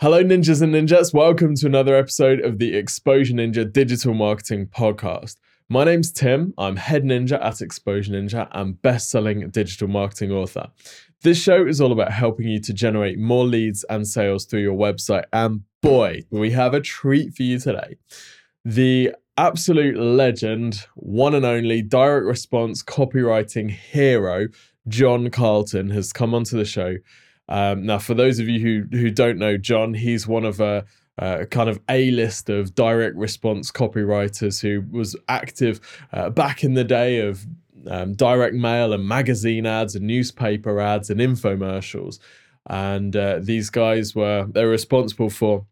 [0.00, 1.12] Hello, ninjas and ninjas.
[1.12, 5.36] Welcome to another episode of the Exposure Ninja Digital Marketing Podcast.
[5.68, 6.54] My name's Tim.
[6.56, 10.68] I'm head ninja at Exposure Ninja and best selling digital marketing author.
[11.20, 14.74] This show is all about helping you to generate more leads and sales through your
[14.74, 15.24] website.
[15.34, 17.98] And boy, we have a treat for you today.
[18.64, 24.48] The absolute legend, one and only direct response copywriting hero,
[24.88, 26.96] John Carlton, has come onto the show
[27.50, 30.84] um, now, for those of you who who don't know John, he's one of a,
[31.18, 35.80] a kind of a list of direct response copywriters who was active
[36.12, 37.44] uh, back in the day of
[37.88, 42.20] um, direct mail and magazine ads and newspaper ads and infomercials.
[42.66, 45.66] And uh, these guys were they're responsible for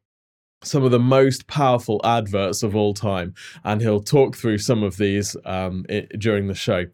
[0.64, 4.96] some of the most powerful adverts of all time, and he'll talk through some of
[4.96, 6.86] these um, it, during the show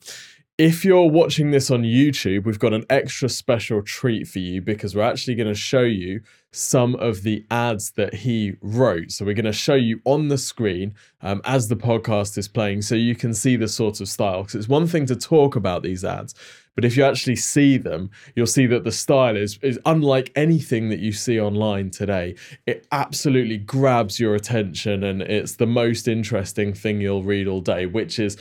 [0.57, 4.95] if you're watching this on YouTube, we've got an extra special treat for you because
[4.95, 6.21] we're actually going to show you
[6.53, 9.11] some of the ads that he wrote.
[9.11, 12.83] So we're going to show you on the screen um, as the podcast is playing
[12.83, 14.43] so you can see the sort of style.
[14.43, 16.37] Because it's one thing to talk about these ads,
[16.77, 20.89] but if you actually see them, you'll see that the style is, is unlike anything
[20.91, 22.37] that you see online today.
[22.67, 27.87] It absolutely grabs your attention and it's the most interesting thing you'll read all day,
[27.87, 28.37] which is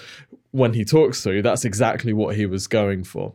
[0.53, 3.33] when he talks through, that's exactly what he was going for.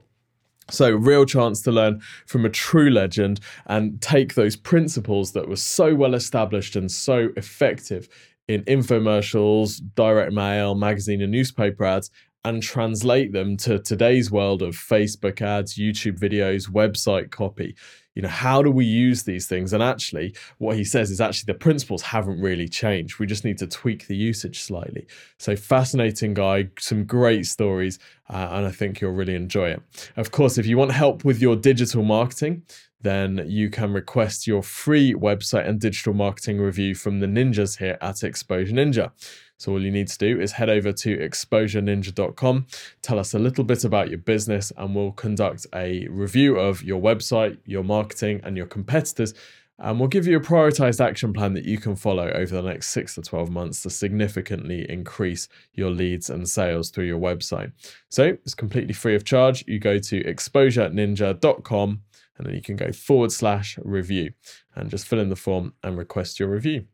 [0.71, 5.57] So, real chance to learn from a true legend and take those principles that were
[5.57, 8.09] so well established and so effective
[8.49, 12.11] in infomercials, direct mail, magazine, and newspaper ads
[12.49, 17.77] and translate them to today's world of Facebook ads, YouTube videos, website copy.
[18.15, 19.73] You know how do we use these things?
[19.73, 23.21] And actually what he says is actually the principles haven't really changed.
[23.21, 25.07] We just need to tweak the usage slightly.
[25.39, 27.99] So fascinating guy some great stories
[28.31, 29.83] uh, and i think you'll really enjoy it.
[30.17, 32.63] Of course if you want help with your digital marketing
[33.01, 37.99] then you can request your free website and digital marketing review from the ninjas here
[38.01, 39.13] at exposure ninja
[39.59, 42.67] so all you need to do is head over to exposureninja.com,
[43.03, 47.01] tell us a little bit about your business, and we'll conduct a review of your
[47.01, 49.35] website, your marketing, and your competitors.
[49.81, 52.91] And we'll give you a prioritized action plan that you can follow over the next
[52.91, 57.73] six to 12 months to significantly increase your leads and sales through your website.
[58.09, 59.65] So it's completely free of charge.
[59.67, 62.03] You go to exposureninja.com
[62.39, 64.31] and then you can go forward slash review
[64.75, 66.87] and just fill in the form and request your review.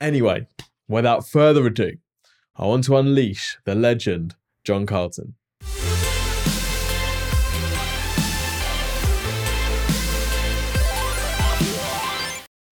[0.00, 0.46] Anyway,
[0.90, 1.92] Without further ado,
[2.56, 5.36] I want to unleash the legend, John Carlton.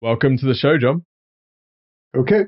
[0.03, 1.04] Welcome to the show, John.
[2.16, 2.47] Okay.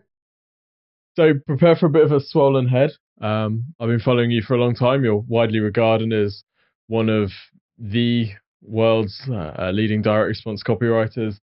[1.15, 2.91] So prepare for a bit of a swollen head.
[3.21, 5.05] Um, I've been following you for a long time.
[5.05, 6.43] You're widely regarded as
[6.89, 7.31] one of
[7.79, 11.39] the world's uh, leading direct response copywriters,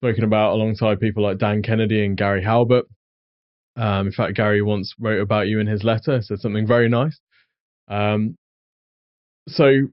[0.00, 2.86] spoken about alongside people like Dan Kennedy and Gary Halbert.
[3.76, 7.18] Um, in fact, Gary once wrote about you in his letter, said something very nice.
[7.88, 8.36] Um,
[9.48, 9.88] so,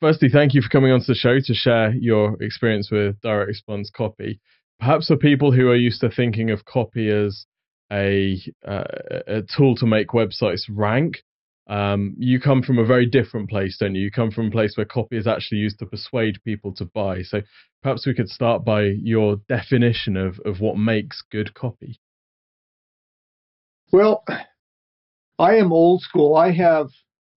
[0.00, 3.90] firstly, thank you for coming onto the show to share your experience with direct response
[3.94, 4.40] copy.
[4.80, 7.46] Perhaps for people who are used to thinking of copy as
[7.92, 8.84] a, uh,
[9.26, 11.22] a tool to make websites rank,
[11.72, 14.02] um, you come from a very different place, don't you?
[14.02, 17.22] You come from a place where copy is actually used to persuade people to buy.
[17.22, 17.40] So
[17.82, 21.98] perhaps we could start by your definition of, of what makes good copy.
[23.90, 24.22] Well,
[25.38, 26.36] I am old school.
[26.36, 26.88] I have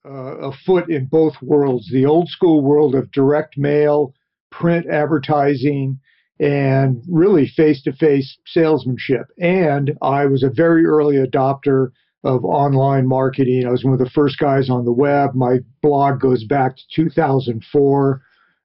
[0.06, 4.14] uh, a foot in both worlds the old school world of direct mail,
[4.52, 5.98] print advertising,
[6.42, 9.28] and really face to face salesmanship.
[9.40, 11.92] And I was a very early adopter
[12.26, 13.66] of online marketing.
[13.68, 15.36] I was one of the first guys on the web.
[15.36, 18.22] My blog goes back to 2004.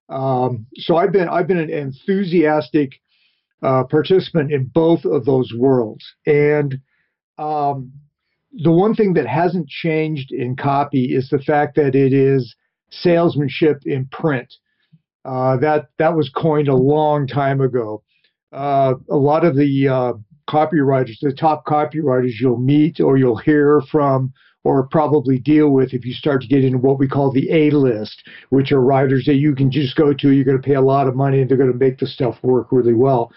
[0.09, 3.01] Um, so I've been I've been an enthusiastic
[3.63, 6.81] uh, participant in both of those worlds, and
[7.39, 7.93] um,
[8.53, 12.57] the one thing that hasn't changed in copy is the fact that it is
[12.91, 14.53] salesmanship in print.
[15.25, 18.03] Uh, that that was coined a long time ago.
[18.53, 20.13] Uh, a lot of the uh,
[20.51, 24.33] copywriters, the top copywriters you'll meet or you'll hear from
[24.65, 27.71] or probably deal with if you start to get into what we call the A
[27.71, 30.31] list, which are writers that you can just go to.
[30.31, 32.39] You're going to pay a lot of money and they're going to make the stuff
[32.43, 33.33] work really well.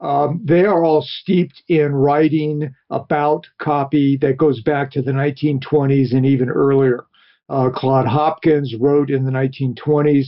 [0.00, 6.12] Um, they are all steeped in writing about copy that goes back to the 1920s
[6.12, 7.06] and even earlier.
[7.48, 10.26] Uh, Claude Hopkins wrote in the 1920s.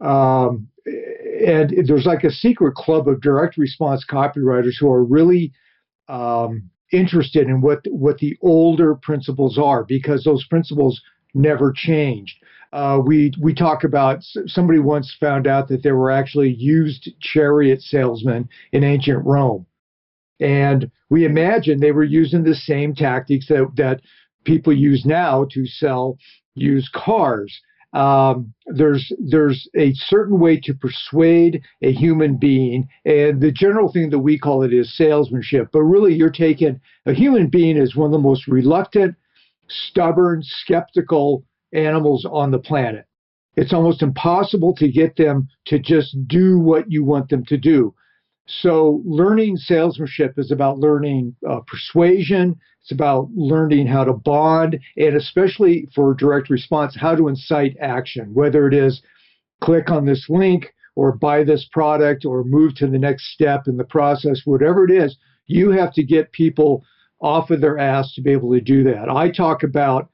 [0.00, 0.68] Um,
[1.46, 5.52] and there's like a secret club of direct response copywriters who are really
[6.08, 11.00] um, interested in what what the older principles are because those principles
[11.34, 12.36] never changed.
[12.72, 17.80] Uh, we we talk about somebody once found out that there were actually used chariot
[17.82, 19.66] salesmen in ancient Rome,
[20.40, 24.00] and we imagine they were using the same tactics that that
[24.44, 26.18] people use now to sell
[26.54, 27.60] used cars.
[27.94, 34.10] Um, there's there's a certain way to persuade a human being, and the general thing
[34.10, 35.68] that we call it is salesmanship.
[35.72, 39.14] But really, you're taking a human being as one of the most reluctant,
[39.68, 43.06] stubborn, skeptical animals on the planet.
[43.56, 47.94] It's almost impossible to get them to just do what you want them to do.
[48.46, 52.56] So, learning salesmanship is about learning uh, persuasion.
[52.84, 58.34] It's about learning how to bond, and especially for direct response, how to incite action,
[58.34, 59.00] whether it is
[59.62, 63.78] click on this link or buy this product or move to the next step in
[63.78, 65.16] the process, whatever it is,
[65.46, 66.84] you have to get people
[67.22, 69.08] off of their ass to be able to do that.
[69.08, 70.10] I talk about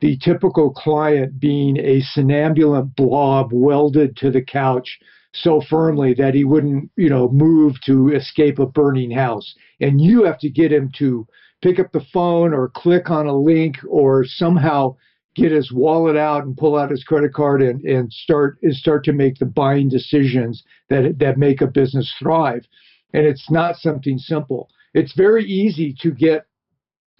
[0.00, 5.00] the typical client being a somnambulant blob welded to the couch
[5.32, 9.52] so firmly that he wouldn't, you know, move to escape a burning house.
[9.80, 11.26] And you have to get him to
[11.64, 14.94] pick up the phone or click on a link or somehow
[15.34, 19.02] get his wallet out and pull out his credit card and, and start and start
[19.02, 22.66] to make the buying decisions that that make a business thrive.
[23.14, 24.68] And it's not something simple.
[24.92, 26.46] It's very easy to get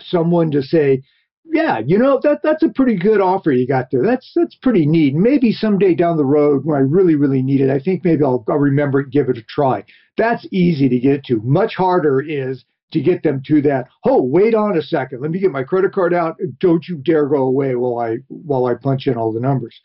[0.00, 1.02] someone to say,
[1.46, 4.02] yeah, you know that that's a pretty good offer you got there.
[4.02, 5.14] That's that's pretty neat.
[5.14, 8.44] Maybe someday down the road when I really really need it, I think maybe I'll,
[8.46, 9.84] I'll remember it, give it a try.
[10.18, 11.40] That's easy to get to.
[11.42, 12.64] Much harder is
[12.94, 13.88] to get them to that.
[14.04, 15.20] Oh, wait on a second.
[15.20, 16.36] Let me get my credit card out.
[16.58, 19.78] Don't you dare go away while I while I punch in all the numbers.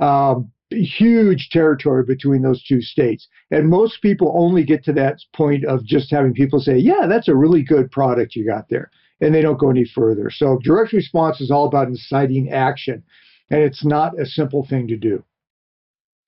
[0.00, 5.64] Um, huge territory between those two states, and most people only get to that point
[5.64, 8.90] of just having people say, "Yeah, that's a really good product you got there."
[9.20, 10.30] and they don't go any further.
[10.30, 13.02] So direct response is all about inciting action,
[13.50, 15.24] and it's not a simple thing to do.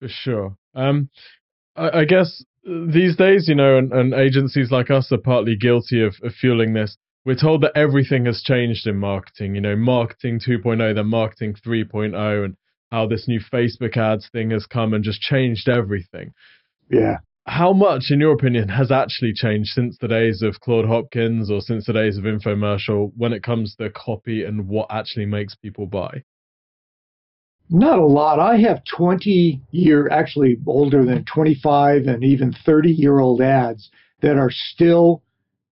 [0.00, 0.56] For sure.
[0.74, 1.10] Um,
[1.74, 6.02] I, I guess these days, you know, and, and, agencies like us are partly guilty
[6.02, 6.96] of, of fueling this.
[7.24, 12.44] We're told that everything has changed in marketing, you know, marketing 2.0, then marketing 3.0,
[12.44, 12.56] and
[12.90, 16.32] how this new Facebook ads thing has come and just changed everything.
[16.90, 21.50] Yeah how much, in your opinion, has actually changed since the days of Claude Hopkins
[21.50, 25.54] or since the days of infomercial when it comes to copy and what actually makes
[25.54, 26.22] people buy?
[27.68, 28.38] Not a lot.
[28.38, 33.90] I have 20 year, actually older than 25 and even 30 year old ads
[34.20, 35.22] that are still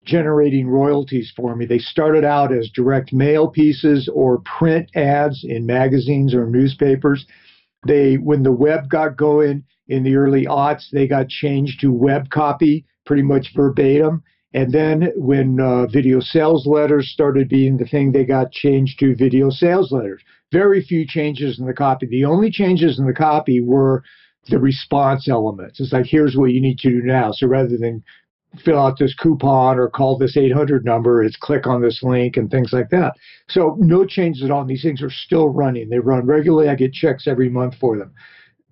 [0.04, 1.66] generating royalties for me.
[1.66, 7.26] They started out as direct mail pieces or print ads in magazines or newspapers.
[7.86, 12.30] They, when the web got going, in the early aughts, they got changed to web
[12.30, 14.22] copy pretty much verbatim.
[14.54, 19.16] And then when uh, video sales letters started being the thing, they got changed to
[19.16, 20.22] video sales letters.
[20.54, 22.06] Very few changes in the copy.
[22.06, 24.04] The only changes in the copy were
[24.48, 25.80] the response elements.
[25.80, 27.32] It's like, here's what you need to do now.
[27.32, 28.04] So rather than
[28.64, 32.48] fill out this coupon or call this 800 number, it's click on this link and
[32.48, 33.14] things like that.
[33.48, 34.64] So no changes at all.
[34.64, 35.88] These things are still running.
[35.88, 36.68] They run regularly.
[36.68, 38.12] I get checks every month for them.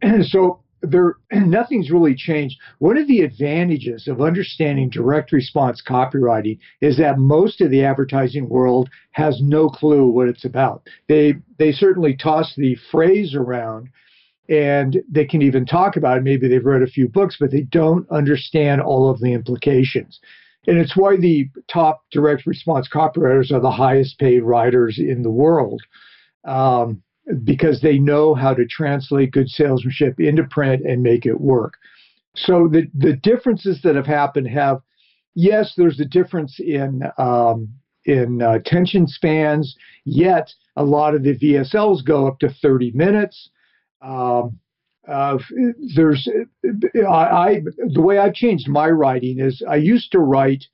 [0.03, 2.59] And so there nothing's really changed.
[2.79, 8.49] One of the advantages of understanding direct response copywriting is that most of the advertising
[8.49, 10.87] world has no clue what it's about.
[11.09, 13.89] They they certainly toss the phrase around
[14.49, 16.25] and they can even talk about it.
[16.25, 20.21] Maybe they've read a few books, but they don't understand all of the implications.
[20.67, 25.31] And it's why the top direct response copywriters are the highest paid writers in the
[25.31, 25.83] world.
[26.45, 27.03] Um,
[27.45, 31.75] because they know how to translate good salesmanship into print and make it work.
[32.35, 34.81] So the the differences that have happened have,
[35.35, 37.69] yes, there's a difference in um,
[38.05, 39.77] in uh, attention spans.
[40.05, 43.51] Yet a lot of the VSLs go up to 30 minutes.
[44.01, 44.59] Um,
[45.07, 45.39] uh,
[45.95, 46.29] there's
[47.07, 47.63] I, I,
[47.93, 50.65] the way I've changed my writing is I used to write.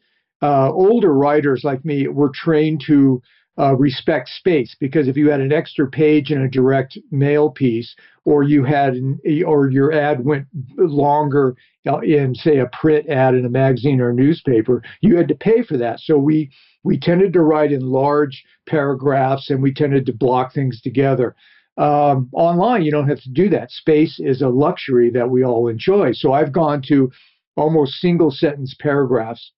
[0.41, 3.21] Uh, older writers like me were trained to
[3.59, 7.97] uh, respect space because if you had an extra page in a direct mail piece
[8.25, 10.47] or you had an, or your ad went
[10.77, 11.57] longer
[11.89, 15.35] uh, in say a print ad in a magazine or a newspaper you had to
[15.35, 15.99] pay for that.
[15.99, 16.51] So we
[16.85, 21.35] we tended to write in large paragraphs and we tended to block things together.
[21.77, 23.73] Um, online you don't have to do that.
[23.73, 26.13] Space is a luxury that we all enjoy.
[26.13, 27.11] So i've gone to
[27.57, 29.51] almost single sentence paragraphs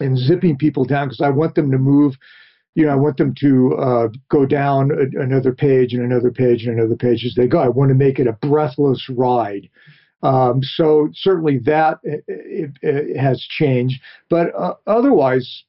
[0.00, 2.16] and zipping people down because i want them to move
[2.78, 6.62] you know, I want them to uh, go down a, another page and another page
[6.62, 7.58] and another page as they go.
[7.58, 9.68] I want to make it a breathless ride.
[10.22, 15.64] Um, so certainly that it, it, it has changed, but uh, otherwise,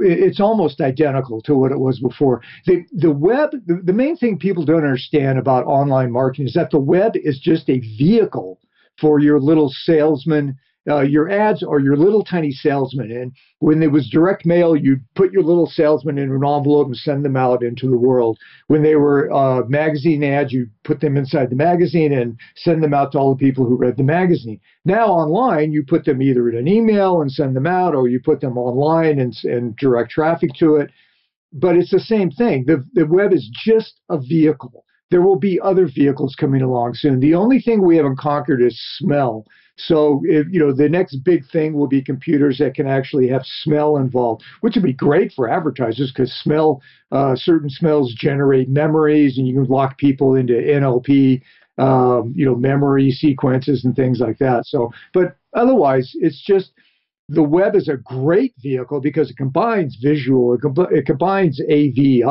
[0.00, 2.40] it's almost identical to what it was before.
[2.66, 6.70] The the web, the, the main thing people don't understand about online marketing is that
[6.70, 8.60] the web is just a vehicle
[9.00, 10.56] for your little salesman
[10.88, 13.10] uh, your ads are your little tiny salesman.
[13.10, 16.96] And when it was direct mail, you'd put your little salesman in an envelope and
[16.96, 18.38] send them out into the world.
[18.66, 22.92] When they were uh, magazine ads, you put them inside the magazine and send them
[22.92, 24.60] out to all the people who read the magazine.
[24.84, 28.20] Now online, you put them either in an email and send them out, or you
[28.20, 30.90] put them online and, and direct traffic to it.
[31.52, 32.64] But it's the same thing.
[32.66, 34.84] The, the web is just a vehicle.
[35.10, 37.20] There will be other vehicles coming along soon.
[37.20, 41.44] The only thing we haven't conquered is smell so, if, you know, the next big
[41.50, 45.48] thing will be computers that can actually have smell involved, which would be great for
[45.48, 51.42] advertisers because smell, uh, certain smells generate memories, and you can lock people into NLP,
[51.78, 54.64] um, you know, memory sequences and things like that.
[54.66, 56.70] So, but otherwise, it's just
[57.28, 62.26] the web is a great vehicle because it combines visual, it, it combines AV,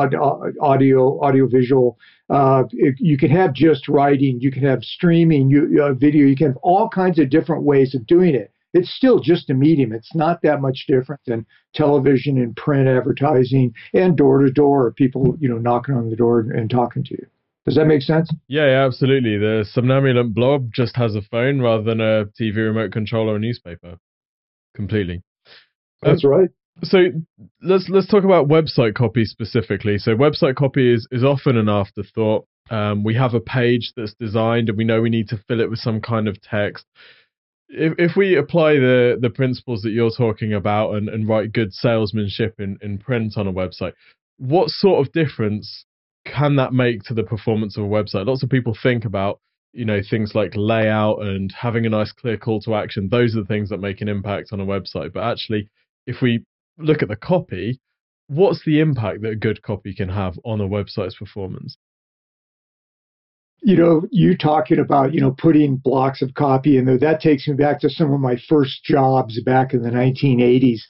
[0.62, 1.98] audio, audio visual.
[2.30, 6.48] Uh, you can have just writing, you can have streaming, you, uh, video, you can
[6.48, 8.52] have all kinds of different ways of doing it.
[8.72, 9.92] It's still just a medium.
[9.92, 15.36] It's not that much different than television and print advertising and door to door, people,
[15.38, 17.26] you know, knocking on the door and, and talking to you.
[17.64, 18.30] Does that make sense?
[18.46, 19.38] Yeah, yeah, absolutely.
[19.38, 23.38] The somnambulant blob just has a phone rather than a TV remote control or a
[23.38, 23.98] newspaper
[24.74, 25.22] completely.
[26.02, 26.48] That's um, right.
[26.82, 26.98] So
[27.62, 29.98] let's let's talk about website copy specifically.
[29.98, 32.46] So website copy is is often an afterthought.
[32.70, 35.70] Um, we have a page that's designed, and we know we need to fill it
[35.70, 36.84] with some kind of text.
[37.68, 41.72] If if we apply the the principles that you're talking about and, and write good
[41.72, 43.92] salesmanship in, in print on a website,
[44.38, 45.84] what sort of difference
[46.26, 48.26] can that make to the performance of a website?
[48.26, 49.40] Lots of people think about
[49.74, 53.40] you know things like layout and having a nice clear call to action those are
[53.40, 55.12] the things that make an impact on a website.
[55.12, 55.68] But actually
[56.06, 56.44] if we
[56.78, 57.80] look at the copy
[58.28, 61.76] what's the impact that a good copy can have on a website's performance?
[63.62, 67.48] You know you talking about you know putting blocks of copy in there that takes
[67.48, 70.80] me back to some of my first jobs back in the 1980s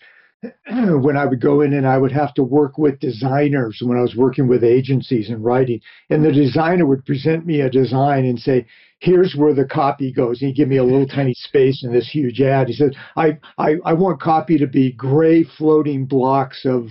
[1.01, 4.03] when I would go in and I would have to work with designers when I
[4.03, 5.81] was working with agencies and writing.
[6.11, 8.67] And the designer would present me a design and say,
[9.01, 10.41] here's where the copy goes.
[10.41, 12.69] And he'd give me a little tiny space in this huge ad.
[12.69, 16.89] He said, I, I, I want copy to be gray floating blocks of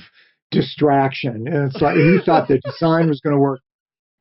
[0.51, 1.47] distraction.
[1.47, 3.61] And it's like he thought the design was going to work.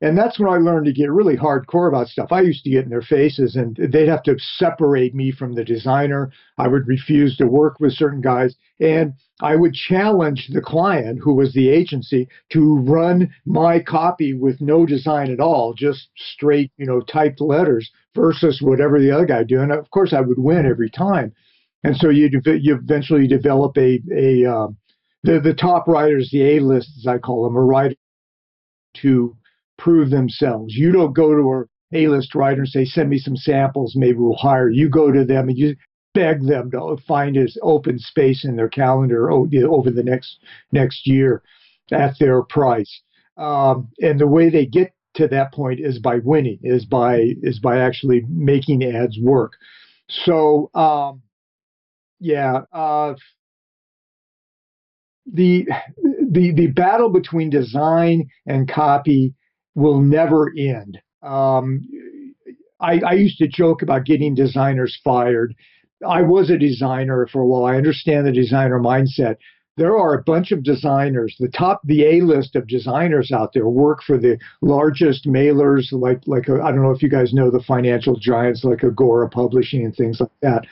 [0.02, 2.32] And that's when I learned to get really hardcore about stuff.
[2.32, 5.64] I used to get in their faces and they'd have to separate me from the
[5.64, 6.32] designer.
[6.59, 8.56] I would refuse to work with certain guys.
[8.80, 14.61] And I would challenge the client, who was the agency, to run my copy with
[14.61, 19.44] no design at all, just straight, you know, typed letters versus whatever the other guy
[19.44, 19.61] do.
[19.61, 21.32] And of course, I would win every time.
[21.85, 24.76] And so you, you eventually develop a, a um,
[25.23, 27.94] the, the top writers, the A list, as I call them, a writer
[28.94, 29.37] to
[29.79, 30.75] prove themselves.
[30.75, 31.64] You don't go to a
[31.95, 35.49] A-list writer and say, "Send me some samples, maybe we'll hire." You go to them
[35.49, 35.76] and you
[36.14, 40.38] beg them to find an open space in their calendar over the next
[40.71, 41.43] next year
[41.91, 43.02] at their price.
[43.37, 47.59] Um, and the way they get to that point is by winning, is by is
[47.59, 49.52] by actually making ads work.
[50.09, 51.23] So um,
[52.21, 53.14] yeah, uh,
[55.26, 55.67] the
[56.31, 59.35] the the battle between design and copy
[59.75, 61.00] will never end.
[61.23, 61.88] Um,
[62.81, 65.55] I, I used to joke about getting designers fired.
[66.07, 67.64] I was a designer for a while.
[67.64, 69.37] I understand the designer mindset.
[69.76, 71.35] There are a bunch of designers.
[71.38, 76.21] The top, the A list of designers out there work for the largest mailers, like
[76.26, 79.95] like I don't know if you guys know the financial giants like Agora Publishing and
[79.95, 80.67] things like that.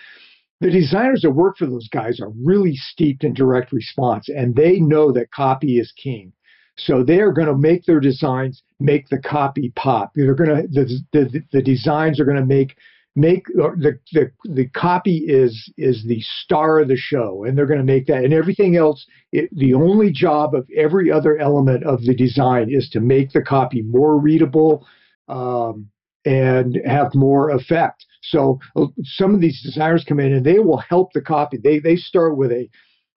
[0.61, 4.81] The designers that work for those guys are really steeped in direct response, and they
[4.81, 6.33] know that copy is king.
[6.77, 10.13] So they are going to make their designs make the copy pop.
[10.15, 12.77] They're going to the the, the designs are going to make
[13.17, 17.81] make the, the the copy is is the star of the show and they're going
[17.81, 18.25] to make that.
[18.25, 22.89] And everything else it, the only job of every other element of the design is
[22.91, 24.87] to make the copy more readable
[25.29, 25.89] um,
[26.25, 28.05] and have more effect.
[28.23, 31.59] So uh, some of these designers come in and they will help the copy.
[31.63, 32.69] They they start with a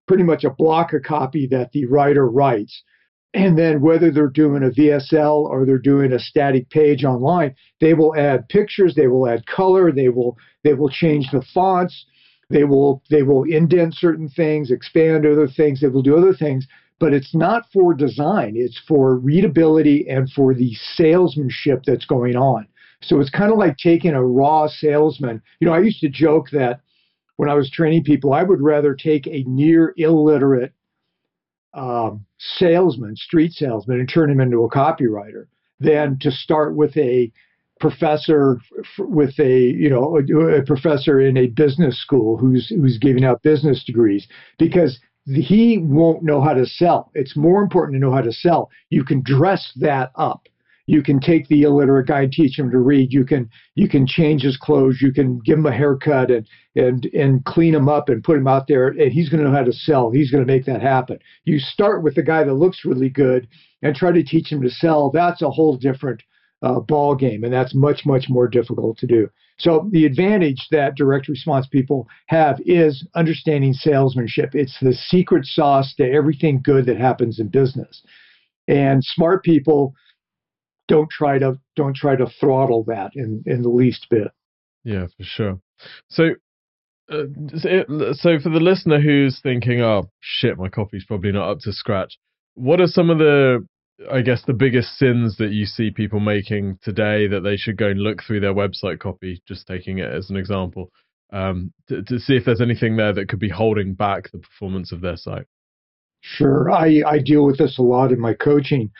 [0.08, 2.84] pretty much a block of copy that the writer writes
[3.34, 7.94] and then whether they're doing a VSL or they're doing a static page online, they
[7.94, 12.06] will add pictures, they will add color, they will they will change the fonts,
[12.50, 16.68] they will they will indent certain things, expand other things, they will do other things,
[17.00, 22.68] but it's not for design, it's for readability and for the salesmanship that's going on.
[23.02, 25.42] So it's kind of like taking a raw salesman.
[25.60, 26.82] You know, I used to joke that
[27.38, 30.74] when I was training people, I would rather take a near illiterate
[31.74, 35.46] um, salesman, street salesman, and turn him into a copywriter
[35.80, 37.32] than to start with a
[37.80, 38.60] professor
[39.00, 43.84] with a you know a, professor in a business school who's who's giving out business
[43.84, 44.28] degrees
[44.58, 47.12] because he won't know how to sell.
[47.14, 48.70] It's more important to know how to sell.
[48.90, 50.48] You can dress that up.
[50.86, 53.14] You can take the illiterate guy and teach him to read.
[53.14, 55.02] You can you can change his clothes.
[55.02, 58.48] You can give him a haircut and and and clean him up and put him
[58.48, 58.88] out there.
[58.88, 60.12] And he's going to know how to sell.
[60.12, 61.20] He's going to make that happen.
[61.46, 63.48] You start with the guy that looks really good
[63.82, 65.10] and try to teach him to sell.
[65.10, 66.22] That's a whole different
[66.62, 69.30] uh, ball game, and that's much much more difficult to do.
[69.60, 74.56] So the advantage that direct response people have is understanding salesmanship.
[74.56, 78.04] It's the secret sauce to everything good that happens in business.
[78.68, 79.94] And smart people
[80.88, 84.30] don't try to don't try to throttle that in in the least bit.
[84.84, 85.60] Yeah, for sure.
[86.10, 86.36] So.
[87.12, 87.26] Uh,
[88.14, 92.18] so for the listener who's thinking, "Oh shit, my copy's probably not up to scratch,"
[92.56, 93.68] what are some of the,
[94.10, 97.90] I guess, the biggest sins that you see people making today that they should go
[97.90, 99.42] and look through their website copy?
[99.46, 100.92] Just taking it as an example,
[101.34, 104.94] um, to, to see if there's anything there that could be holding back the performance
[104.94, 105.46] of their site.
[106.22, 108.92] Sure, I I deal with this a lot in my coaching.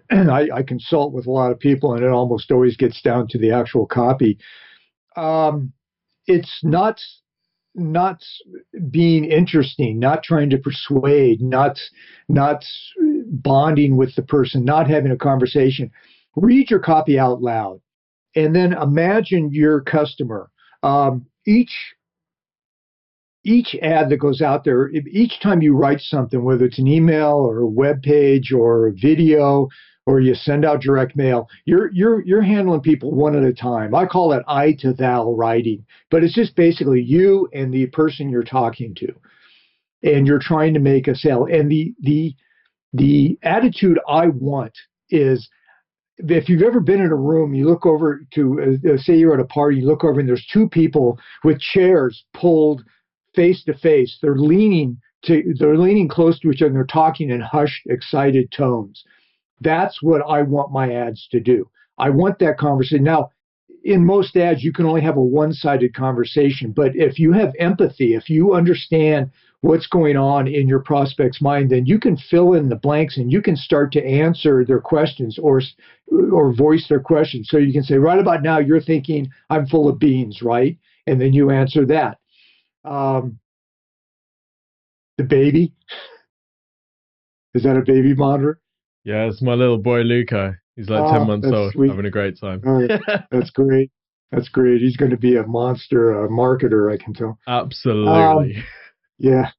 [0.10, 3.38] I, I, consult with a lot of people, and it almost always gets down to
[3.38, 4.38] the actual copy.
[5.16, 5.72] Um,
[6.26, 7.00] it's not
[7.74, 8.22] not
[8.90, 11.78] being interesting, not trying to persuade, not
[12.28, 12.64] not
[13.26, 15.90] bonding with the person, not having a conversation.
[16.36, 17.80] Read your copy out loud,
[18.34, 20.50] and then imagine your customer.
[20.82, 21.72] Um, each
[23.44, 27.32] each ad that goes out there, each time you write something, whether it's an email
[27.32, 29.68] or a web page or a video
[30.06, 33.94] or you send out direct mail, you're you're you're handling people one at a time.
[33.94, 38.28] I call it I to thou writing, but it's just basically you and the person
[38.28, 39.14] you're talking to,
[40.02, 41.46] and you're trying to make a sale.
[41.46, 42.34] And the the
[42.92, 44.76] the attitude I want
[45.10, 45.48] is
[46.18, 49.40] if you've ever been in a room, you look over to, uh, say you're at
[49.40, 52.84] a party, you look over and there's two people with chairs pulled
[53.34, 54.18] face to face.
[54.20, 56.72] They're leaning to they're leaning close to each other.
[56.72, 59.04] They're talking in hushed, excited tones.
[59.60, 61.68] That's what I want my ads to do.
[61.98, 63.04] I want that conversation.
[63.04, 63.30] Now,
[63.84, 66.72] in most ads, you can only have a one-sided conversation.
[66.72, 71.70] But if you have empathy, if you understand what's going on in your prospect's mind,
[71.70, 75.38] then you can fill in the blanks and you can start to answer their questions
[75.38, 75.60] or
[76.32, 77.48] or voice their questions.
[77.48, 80.76] So you can say, right about now, you're thinking I'm full of beans, right?
[81.06, 82.18] And then you answer that
[82.84, 83.38] um,
[85.18, 85.72] the baby.
[87.54, 88.60] Is that a baby monitor?
[89.04, 90.56] Yeah, it's my little boy Luca.
[90.76, 91.90] He's like oh, ten months old, sweet.
[91.90, 92.62] having a great time.
[93.30, 93.90] That's great.
[94.30, 94.80] That's great.
[94.80, 97.38] He's going to be a monster uh, marketer, I can tell.
[97.46, 98.56] Absolutely.
[98.56, 98.64] Um,
[99.18, 99.50] yeah.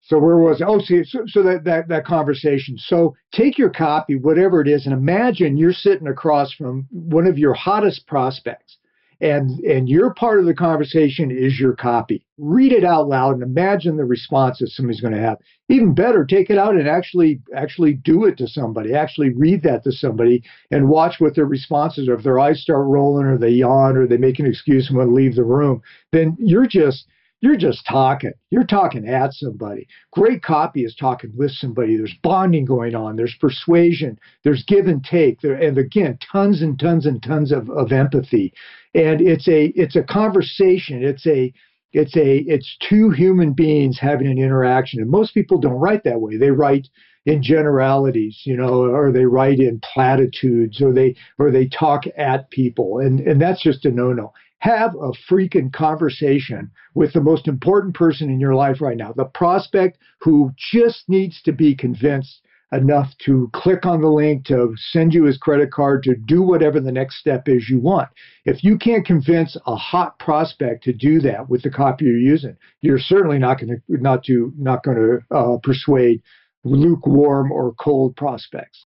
[0.00, 0.66] So where was it?
[0.66, 2.76] Oh, see, so, so that, that that conversation.
[2.78, 7.38] So take your copy, whatever it is, and imagine you're sitting across from one of
[7.38, 8.78] your hottest prospects
[9.20, 12.24] and and your part of the conversation is your copy.
[12.38, 15.38] Read it out loud and imagine the response that somebody's going to have.
[15.68, 18.94] Even better take it out and actually actually do it to somebody.
[18.94, 22.14] Actually read that to somebody and watch what their responses are.
[22.14, 25.10] If their eyes start rolling or they yawn or they make an excuse and want
[25.10, 27.06] to leave the room then you're just
[27.44, 28.32] you're just talking.
[28.48, 29.86] You're talking at somebody.
[30.12, 31.94] Great copy is talking with somebody.
[31.94, 33.16] There's bonding going on.
[33.16, 34.18] There's persuasion.
[34.44, 35.42] There's give and take.
[35.42, 38.54] There, and again, tons and tons and tons of, of empathy.
[38.94, 41.04] And it's a it's a conversation.
[41.04, 41.52] It's a
[41.92, 45.02] it's a it's two human beings having an interaction.
[45.02, 46.38] And most people don't write that way.
[46.38, 46.88] They write
[47.26, 52.48] in generalities, you know, or they write in platitudes, or they or they talk at
[52.48, 54.32] people, and and that's just a no-no
[54.64, 59.26] have a freaking conversation with the most important person in your life right now, the
[59.26, 62.40] prospect who just needs to be convinced
[62.72, 66.80] enough to click on the link, to send you his credit card, to do whatever
[66.80, 68.08] the next step is you want.
[68.46, 72.56] If you can't convince a hot prospect to do that with the copy you're using,
[72.80, 76.22] you're certainly not going to not to not going to uh, persuade
[76.64, 78.86] lukewarm or cold prospects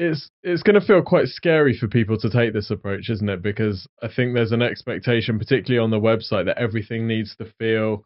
[0.00, 3.42] it's it's going to feel quite scary for people to take this approach, isn't it?
[3.42, 8.04] Because I think there's an expectation, particularly on the website, that everything needs to feel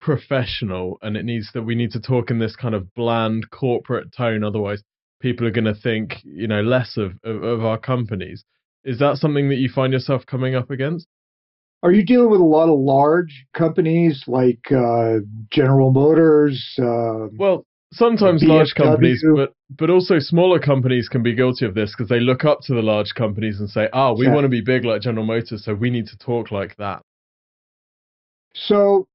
[0.00, 4.12] professional and it needs that we need to talk in this kind of bland corporate
[4.12, 4.42] tone.
[4.42, 4.82] Otherwise,
[5.20, 8.44] people are going to think, you know, less of, of, of our companies.
[8.84, 11.06] Is that something that you find yourself coming up against?
[11.82, 15.18] Are you dealing with a lot of large companies like uh,
[15.52, 16.74] General Motors?
[16.76, 18.48] Uh, well, sometimes BMW.
[18.48, 22.44] large companies, but but also smaller companies can be guilty of this because they look
[22.44, 25.02] up to the large companies and say, "Ah, oh, we want to be big like
[25.02, 27.02] General Motors, so we need to talk like that."
[28.54, 29.06] So,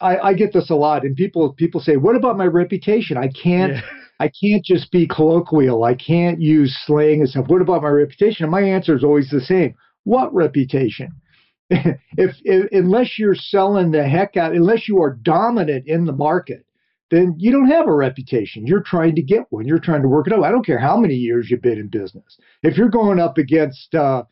[0.00, 3.16] I, I get this a lot, and people people say, "What about my reputation?
[3.16, 3.82] I can't." Yeah.
[4.20, 5.82] I can't just be colloquial.
[5.82, 7.48] I can't use slang and stuff.
[7.48, 8.44] What about my reputation?
[8.44, 9.74] And my answer is always the same.
[10.04, 11.08] What reputation?
[11.70, 16.66] if, if unless you're selling the heck out, unless you are dominant in the market,
[17.10, 18.66] then you don't have a reputation.
[18.66, 19.66] You're trying to get one.
[19.66, 20.44] You're trying to work it out.
[20.44, 22.38] I don't care how many years you've been in business.
[22.62, 24.24] If you're going up against, uh,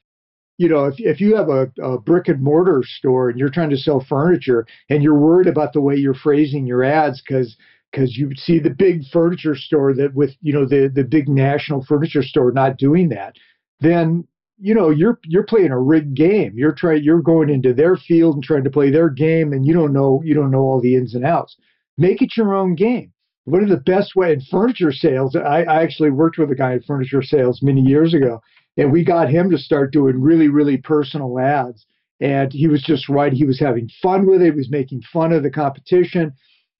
[0.58, 3.70] you know, if, if you have a, a brick and mortar store and you're trying
[3.70, 7.56] to sell furniture and you're worried about the way you're phrasing your ads because
[7.90, 11.84] because you see the big furniture store that with you know the the big national
[11.84, 13.36] furniture store not doing that,
[13.80, 14.26] then
[14.58, 16.52] you know you're you're playing a rigged game.
[16.56, 19.72] You're trying you're going into their field and trying to play their game, and you
[19.72, 21.56] don't know you don't know all the ins and outs.
[21.98, 23.12] Make it your own game.
[23.44, 26.74] One of the best way in furniture sales, I, I actually worked with a guy
[26.74, 28.40] in furniture sales many years ago,
[28.76, 31.84] and we got him to start doing really really personal ads.
[32.20, 33.32] And he was just right.
[33.32, 34.46] He was having fun with it.
[34.46, 36.32] He was making fun of the competition,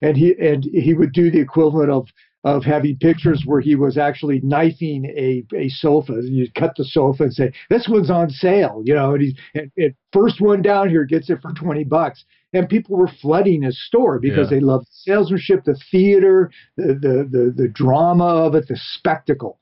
[0.02, 2.08] and he and he would do the equivalent of
[2.44, 6.20] of having pictures where he was actually knifing a, a sofa.
[6.22, 9.70] You cut the sofa and say, "This one's on sale," you know, and he's and,
[9.76, 12.24] and first one down here gets it for twenty bucks.
[12.52, 14.58] And people were flooding his store because yeah.
[14.58, 19.58] they loved the salesmanship, the theater, the, the the the drama of it, the spectacle.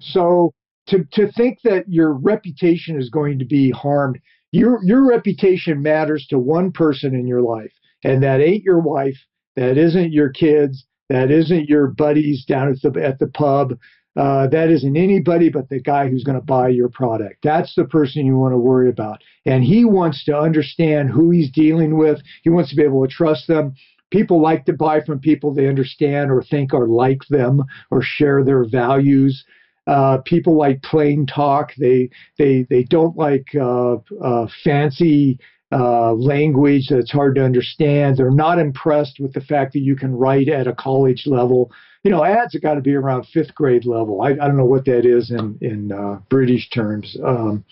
[0.00, 0.52] So
[0.88, 4.18] to to think that your reputation is going to be harmed,
[4.52, 9.16] your your reputation matters to one person in your life, and that ain't your wife,
[9.56, 13.78] that isn't your kids, that isn't your buddies down at the at the pub.
[14.16, 17.38] Uh, that isn't anybody but the guy who's going to buy your product.
[17.42, 19.22] That's the person you want to worry about.
[19.44, 22.22] And he wants to understand who he's dealing with.
[22.42, 23.74] He wants to be able to trust them.
[24.10, 28.44] People like to buy from people they understand or think are like them or share
[28.44, 29.44] their values.
[29.86, 31.72] Uh, people like plain talk.
[31.76, 35.38] They they they don't like uh, uh fancy
[35.72, 38.16] uh, language that's hard to understand.
[38.16, 41.72] They're not impressed with the fact that you can write at a college level.
[42.04, 44.22] You know, ads have got to be around fifth grade level.
[44.22, 47.16] I, I don't know what that is in in uh, British terms.
[47.24, 47.64] Um,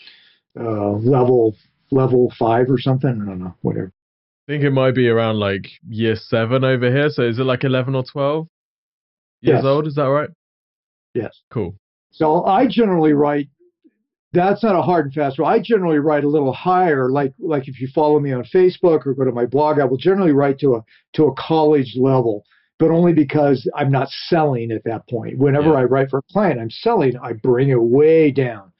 [0.58, 1.54] uh, level
[1.90, 3.10] level five or something.
[3.10, 3.54] I don't know.
[3.62, 3.92] Whatever.
[4.48, 7.10] I think it might be around like year seven over here.
[7.10, 8.48] So is it like eleven or twelve
[9.40, 9.64] years yes.
[9.64, 9.86] old?
[9.86, 10.30] Is that right?
[11.14, 11.38] Yes.
[11.50, 11.76] Cool.
[12.10, 13.48] So I generally write
[14.32, 15.48] that's not a hard and fast rule.
[15.48, 19.14] I generally write a little higher, like like if you follow me on Facebook or
[19.14, 22.44] go to my blog, I will generally write to a to a college level,
[22.82, 25.38] but only because I'm not selling at that point.
[25.38, 25.76] Whenever yeah.
[25.76, 27.16] I write for a client, I'm selling.
[27.16, 28.72] I bring it way down.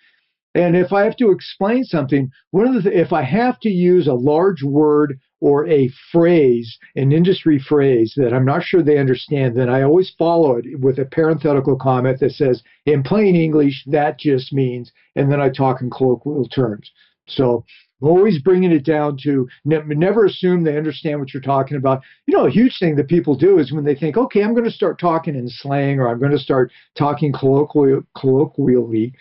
[0.57, 3.69] And if I have to explain something, one of the th- if I have to
[3.69, 8.99] use a large word or a phrase, an industry phrase that I'm not sure they
[8.99, 13.85] understand, then I always follow it with a parenthetical comment that says, in plain English,
[13.87, 16.91] that just means, and then I talk in colloquial terms.
[17.29, 17.65] So
[18.03, 22.03] always bringing it down to ne- never assume they understand what you're talking about.
[22.27, 24.65] You know, a huge thing that people do is when they think, okay, I'm going
[24.65, 29.13] to start talking in slang or I'm going to start talking colloquially, colloquially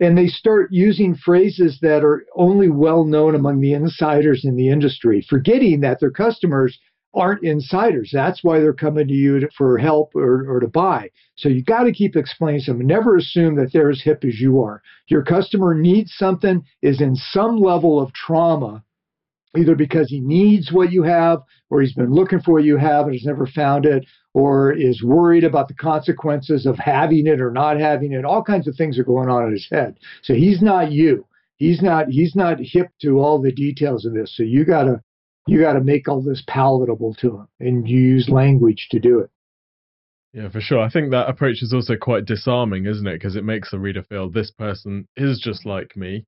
[0.00, 4.70] and they start using phrases that are only well known among the insiders in the
[4.70, 6.78] industry, forgetting that their customers
[7.14, 8.10] aren't insiders.
[8.12, 11.10] That's why they're coming to you to, for help or, or to buy.
[11.36, 12.86] So you got to keep explaining them.
[12.86, 14.82] Never assume that they're as hip as you are.
[15.08, 18.84] Your customer needs something, is in some level of trauma,
[19.56, 23.06] either because he needs what you have or he's been looking for what you have
[23.06, 27.50] and has never found it, or is worried about the consequences of having it or
[27.50, 28.24] not having it.
[28.24, 29.98] All kinds of things are going on in his head.
[30.22, 31.26] So he's not you.
[31.56, 34.36] He's not he's not hip to all the details of this.
[34.36, 35.02] So you gotta
[35.50, 39.30] you gotta make all this palatable to them and you use language to do it.
[40.32, 40.78] Yeah, for sure.
[40.78, 43.14] I think that approach is also quite disarming, isn't it?
[43.14, 46.24] Because it makes the reader feel this person is just like me,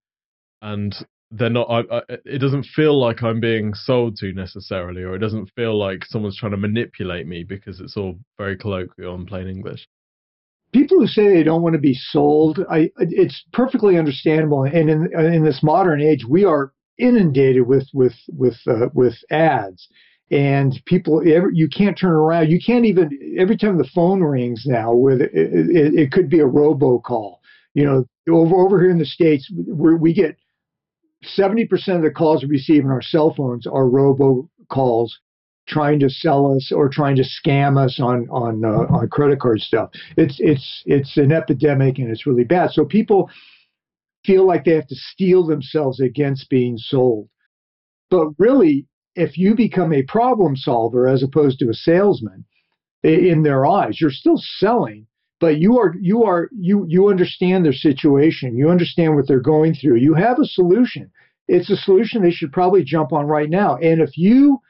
[0.61, 0.93] and
[1.31, 5.21] they're not I, I, it doesn't feel like i'm being sold to necessarily or it
[5.21, 9.49] doesn't feel like someone's trying to manipulate me because it's all very colloquial and plain
[9.49, 9.89] english
[10.75, 15.09] people who say they don't want to be sold I, it's perfectly understandable and in,
[15.19, 19.89] in this modern age we are inundated with with with uh, with ads
[20.31, 24.65] and people every, you can't turn around you can't even every time the phone rings
[24.67, 27.37] now with it, it, it could be a robocall
[27.75, 30.37] you know over over here in the states we get
[31.39, 35.19] 70% of the calls we receive on our cell phones are robo calls
[35.69, 39.61] trying to sell us or trying to scam us on on uh, on credit card
[39.61, 39.91] stuff.
[40.17, 42.71] It's it's it's an epidemic and it's really bad.
[42.73, 43.31] So people
[44.25, 47.29] feel like they have to steel themselves against being sold.
[48.11, 52.45] But really, if you become a problem solver as opposed to a salesman
[53.03, 55.07] in their eyes, you're still selling,
[55.41, 58.57] but you are you are you you understand their situation.
[58.57, 59.97] You understand what they're going through.
[59.97, 61.11] You have a solution.
[61.49, 63.77] It's a solution they should probably jump on right now.
[63.77, 64.61] And if you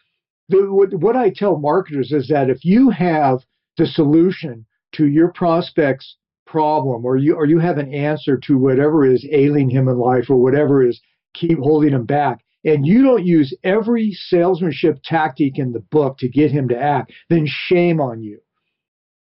[0.49, 3.41] what I tell marketers is that if you have
[3.77, 6.17] the solution to your prospect's
[6.53, 10.29] problem or you or you have an answer to whatever is ailing him in life
[10.29, 11.01] or whatever is
[11.33, 12.45] keep holding him back.
[12.65, 17.11] And you don't use every salesmanship tactic in the book to get him to act
[17.31, 18.39] then shame on you.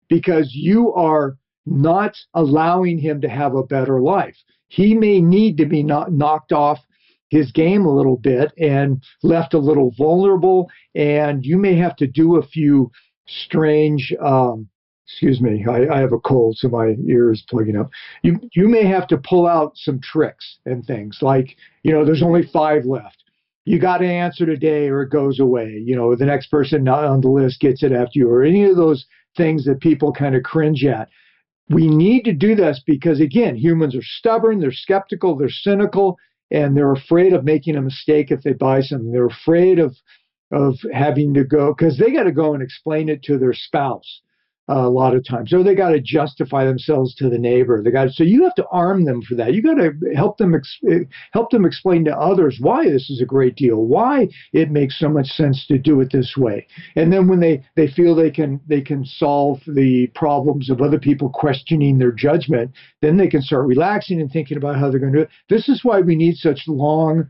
[0.08, 4.36] Because you are not allowing him to have a better life.
[4.66, 6.80] He may need to be not knocked off
[7.28, 12.08] his game a little bit and left a little vulnerable and you may have to
[12.08, 12.90] do a few
[13.28, 14.68] strange um,
[15.10, 17.90] excuse me, I, I, have a cold, so my ear is plugging up.
[18.22, 22.22] You you may have to pull out some tricks and things like, you know, there's
[22.22, 23.24] only five left.
[23.64, 25.82] You got to answer today or it goes away.
[25.84, 28.64] You know, the next person not on the list gets it after you, or any
[28.64, 31.08] of those things that people kind of cringe at.
[31.68, 36.18] We need to do this because again, humans are stubborn, they're skeptical, they're cynical,
[36.50, 39.12] and they're afraid of making a mistake if they buy something.
[39.12, 39.96] They're afraid of
[40.52, 44.20] of having to go because they got to go and explain it to their spouse
[44.70, 47.82] a lot of times, or they got to justify themselves to the neighbor.
[47.82, 49.52] They got so you have to arm them for that.
[49.52, 50.80] You got to help them ex-
[51.32, 55.08] help them explain to others why this is a great deal, why it makes so
[55.08, 56.68] much sense to do it this way.
[56.94, 60.98] And then when they they feel they can they can solve the problems of other
[60.98, 62.70] people questioning their judgment,
[63.02, 65.30] then they can start relaxing and thinking about how they're going to do it.
[65.48, 67.28] This is why we need such long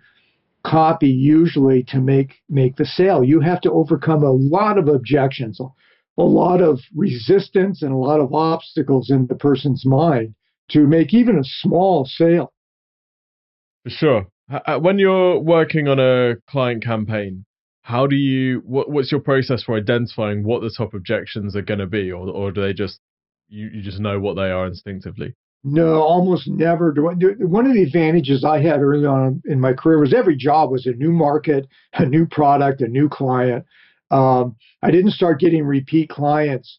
[0.62, 3.24] copy usually to make make the sale.
[3.24, 5.58] You have to overcome a lot of objections
[6.20, 10.34] a lot of resistance and a lot of obstacles in the person's mind
[10.70, 12.52] to make even a small sale.
[13.84, 14.26] For sure.
[14.50, 17.44] Uh, when you're working on a client campaign,
[17.82, 21.80] how do you what, what's your process for identifying what the top objections are going
[21.80, 23.00] to be or or do they just
[23.48, 25.34] you, you just know what they are instinctively?
[25.62, 27.02] No, almost never do.
[27.40, 30.86] One of the advantages I had early on in my career was every job was
[30.86, 33.66] a new market, a new product, a new client.
[34.10, 36.78] Um, I didn't start getting repeat clients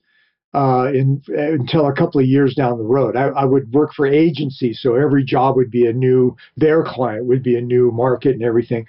[0.54, 3.16] uh, in, until a couple of years down the road.
[3.16, 7.26] I, I, would work for agencies, so every job would be a new, their client
[7.26, 8.86] would be a new market and everything.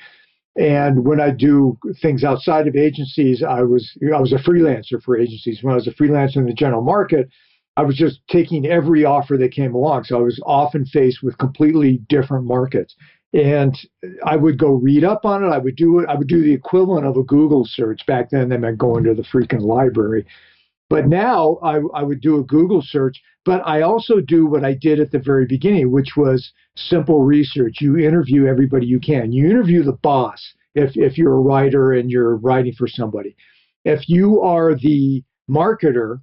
[0.57, 5.18] And when I do things outside of agencies, I was I was a freelancer for
[5.18, 5.62] agencies.
[5.62, 7.31] When I was a freelancer in the general market,
[7.78, 10.05] I was just taking every offer that came along.
[10.05, 12.94] So I was often faced with completely different markets
[13.33, 13.79] and
[14.25, 15.49] I would go read up on it.
[15.49, 16.09] I would do it.
[16.09, 18.49] I would do the equivalent of a Google search back then.
[18.49, 20.27] They meant going to the freaking library.
[20.90, 23.21] But now I, I would do a Google search.
[23.45, 27.81] But I also do what I did at the very beginning, which was simple research.
[27.81, 29.33] You interview everybody you can.
[29.33, 30.40] You interview the boss
[30.75, 33.35] if if you're a writer and you're writing for somebody.
[33.85, 36.21] If you are the marketer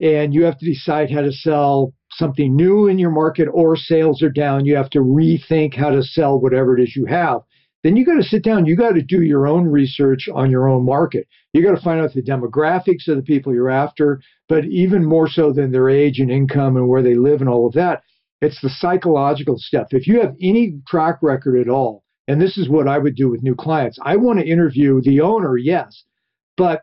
[0.00, 4.22] and you have to decide how to sell something new in your market or sales
[4.22, 7.40] are down, you have to rethink how to sell whatever it is you have.
[7.84, 10.68] Then you got to sit down, you got to do your own research on your
[10.68, 11.28] own market.
[11.52, 15.28] You got to find out the demographics of the people you're after, but even more
[15.28, 18.02] so than their age and income and where they live and all of that,
[18.40, 19.88] it's the psychological stuff.
[19.90, 23.30] If you have any track record at all, and this is what I would do
[23.30, 26.04] with new clients, I want to interview the owner, yes,
[26.56, 26.82] but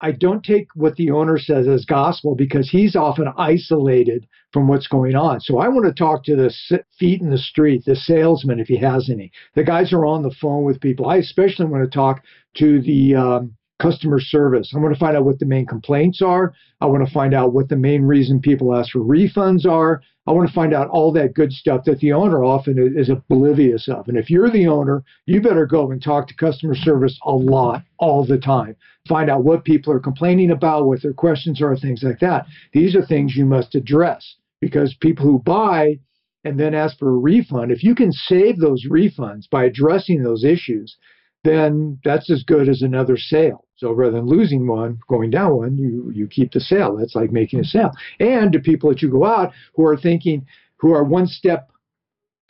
[0.00, 4.86] I don't take what the owner says as gospel because he's often isolated from what's
[4.86, 5.40] going on.
[5.40, 6.54] So I want to talk to the
[6.98, 9.32] feet in the street, the salesman, if he has any.
[9.54, 11.08] The guys are on the phone with people.
[11.08, 12.22] I especially want to talk
[12.58, 14.72] to the um, customer service.
[14.74, 16.52] I want to find out what the main complaints are.
[16.80, 20.02] I want to find out what the main reason people ask for refunds are.
[20.26, 23.88] I want to find out all that good stuff that the owner often is oblivious
[23.88, 24.08] of.
[24.08, 27.82] And if you're the owner, you better go and talk to customer service a lot,
[27.98, 28.76] all the time.
[29.08, 32.46] Find out what people are complaining about, what their questions are, things like that.
[32.74, 35.98] These are things you must address because people who buy
[36.44, 40.44] and then ask for a refund, if you can save those refunds by addressing those
[40.44, 40.96] issues,
[41.44, 43.64] then that's as good as another sale.
[43.76, 46.96] So rather than losing one, going down one, you you keep the sale.
[46.96, 47.92] That's like making a sale.
[48.18, 50.46] And to people that you go out who are thinking,
[50.76, 51.70] who are one step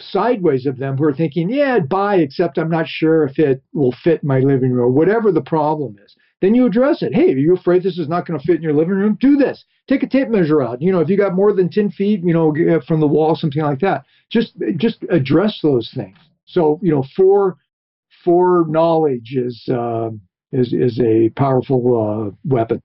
[0.01, 3.63] sideways of them, who are thinking, yeah, I'd buy, except I'm not sure if it
[3.73, 6.15] will fit my living room, whatever the problem is.
[6.41, 7.13] Then you address it.
[7.13, 9.19] Hey, are you afraid this is not going to fit in your living room?
[9.21, 9.65] Do this.
[9.89, 10.81] Take a tape measure out.
[10.81, 12.55] You know, if you got more than 10 feet, you know,
[12.87, 14.05] from the wall, something like that.
[14.31, 16.17] Just just address those things.
[16.45, 17.57] So, you know, for
[18.25, 20.11] foreknowledge is uh,
[20.53, 22.81] is is a powerful uh, weapon.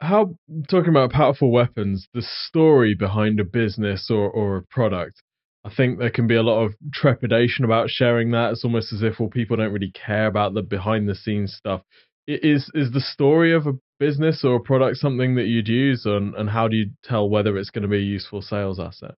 [0.00, 0.34] How
[0.68, 5.22] talking about powerful weapons, the story behind a business or or a product.
[5.64, 8.52] I think there can be a lot of trepidation about sharing that.
[8.52, 11.82] It's almost as if well, people don't really care about the behind the scenes stuff.
[12.26, 16.34] Is is the story of a business or a product something that you'd use, and,
[16.36, 19.14] and how do you tell whether it's going to be a useful sales asset?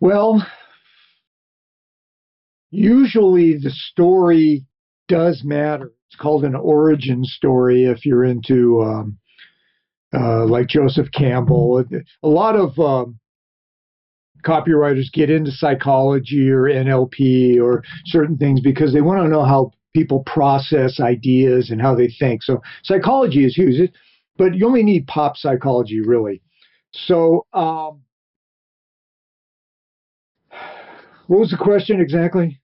[0.00, 0.46] Well,
[2.70, 4.64] usually the story
[5.08, 5.92] does matter.
[6.08, 9.18] It's called an origin story if you're into um,
[10.12, 11.84] uh, like Joseph Campbell.
[12.22, 13.18] A lot of um,
[14.44, 19.72] copywriters get into psychology or NLP or certain things because they want to know how
[19.94, 22.42] people process ideas and how they think.
[22.42, 23.90] So psychology is huge,
[24.36, 26.42] but you only need pop psychology really.
[26.92, 28.02] So um,
[31.30, 32.60] what was the question exactly?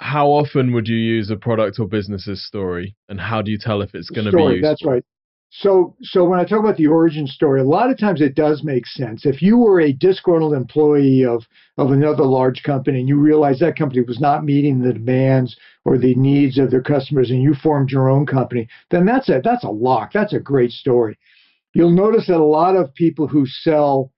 [0.00, 3.82] How often would you use a product or business's story, and how do you tell
[3.82, 4.64] if it's going to be used?
[4.64, 5.04] That's right.
[5.50, 8.64] So, so when I talk about the origin story, a lot of times it does
[8.64, 9.26] make sense.
[9.26, 11.44] If you were a disgruntled employee of
[11.76, 15.98] of another large company and you realize that company was not meeting the demands or
[15.98, 19.64] the needs of their customers, and you formed your own company, then that's a that's
[19.64, 20.14] a lock.
[20.14, 21.18] That's a great story.
[21.74, 24.10] You'll notice that a lot of people who sell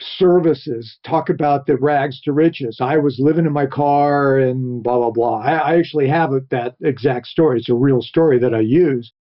[0.00, 2.78] services talk about the rags to riches.
[2.80, 5.40] I was living in my car and blah blah blah.
[5.40, 7.58] I, I actually have that exact story.
[7.58, 9.12] It's a real story that I use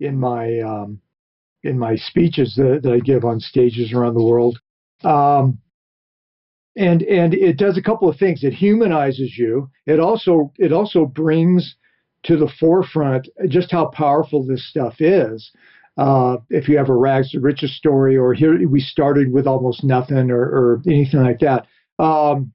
[0.00, 1.00] in my um,
[1.62, 4.60] in my speeches that, that I give on stages around the world.
[5.02, 5.58] Um,
[6.76, 8.42] and and it does a couple of things.
[8.42, 9.70] It humanizes you.
[9.86, 11.76] It also it also brings
[12.24, 15.50] to the forefront just how powerful this stuff is.
[15.96, 19.84] Uh, if you have a rags to riches story, or here we started with almost
[19.84, 21.66] nothing, or, or anything like that.
[21.98, 22.52] Um,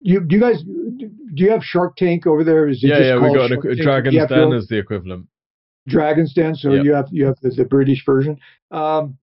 [0.00, 1.08] you do you guys do
[1.42, 2.68] you have Shark Tank over there?
[2.68, 5.26] Is it yeah, yeah, we got a, Dragon's Den as the equivalent.
[5.88, 6.54] Dragon's Den.
[6.54, 6.84] So yep.
[6.84, 8.38] you have you have the, the British version.
[8.70, 9.16] Um,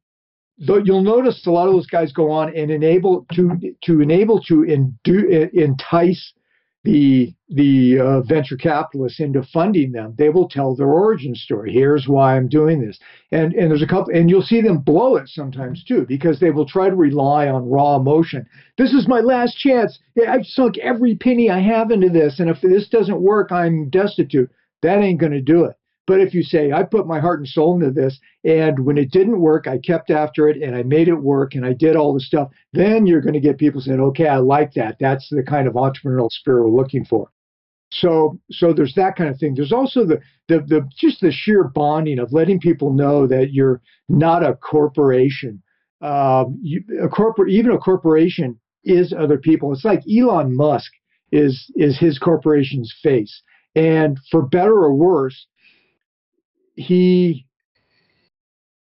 [0.57, 4.41] though you'll notice a lot of those guys go on and enable to to enable
[4.43, 6.33] to indu, entice
[6.83, 10.15] the the uh, venture capitalists into funding them.
[10.17, 11.71] They will tell their origin story.
[11.71, 12.97] Here's why I'm doing this,
[13.31, 16.49] and and there's a couple, and you'll see them blow it sometimes too because they
[16.49, 18.47] will try to rely on raw emotion.
[18.77, 19.99] This is my last chance.
[20.27, 24.49] I've sunk every penny I have into this, and if this doesn't work, I'm destitute.
[24.81, 25.75] That ain't going to do it.
[26.11, 29.11] But if you say, I put my heart and soul into this, and when it
[29.11, 32.13] didn't work, I kept after it and I made it work and I did all
[32.13, 34.97] the stuff, then you're going to get people saying, okay, I like that.
[34.99, 37.31] That's the kind of entrepreneurial spirit we're looking for.
[37.93, 39.55] So, so there's that kind of thing.
[39.55, 40.19] There's also the,
[40.49, 45.63] the, the just the sheer bonding of letting people know that you're not a corporation.
[46.01, 49.71] Um, you, a corporate, even a corporation is other people.
[49.71, 50.91] It's like Elon Musk
[51.31, 53.41] is is his corporation's face,
[53.75, 55.47] and for better or worse,
[56.75, 57.45] he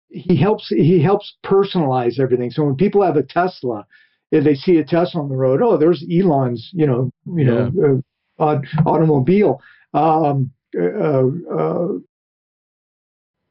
[0.09, 2.51] he helps he helps personalize everything.
[2.51, 3.85] So when people have a Tesla,
[4.31, 7.69] if they see a Tesla on the road, oh, there's Elon's, you know, you yeah.
[7.73, 8.01] know,
[8.39, 9.61] uh, automobile.
[9.93, 11.87] Um, uh, uh,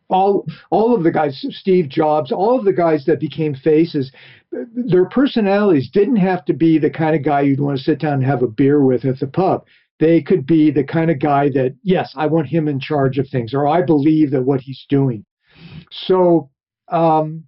[0.09, 4.12] all all of the guys, Steve Jobs, all of the guys that became faces,
[4.53, 8.15] their personalities didn't have to be the kind of guy you'd want to sit down
[8.15, 9.65] and have a beer with at the pub
[9.99, 13.29] they could be the kind of guy that, yes, I want him in charge of
[13.29, 15.25] things, or I believe that what he's doing.
[15.91, 16.51] So
[16.89, 17.45] um,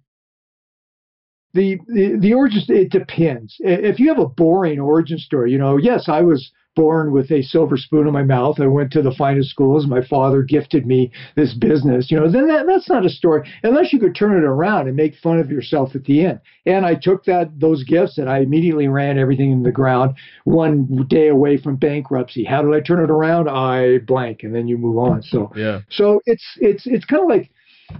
[1.53, 3.55] the, the the origin it depends.
[3.59, 7.43] If you have a boring origin story, you know, yes, I was born with a
[7.43, 8.57] silver spoon in my mouth.
[8.61, 9.85] I went to the finest schools.
[9.85, 12.09] My father gifted me this business.
[12.09, 14.95] You know, then that, that's not a story unless you could turn it around and
[14.95, 16.39] make fun of yourself at the end.
[16.65, 20.15] And I took that those gifts and I immediately ran everything in the ground
[20.45, 22.45] one day away from bankruptcy.
[22.45, 23.49] How did I turn it around?
[23.49, 25.21] I blank, and then you move on.
[25.21, 25.81] So yeah.
[25.89, 27.51] So it's it's it's kind of like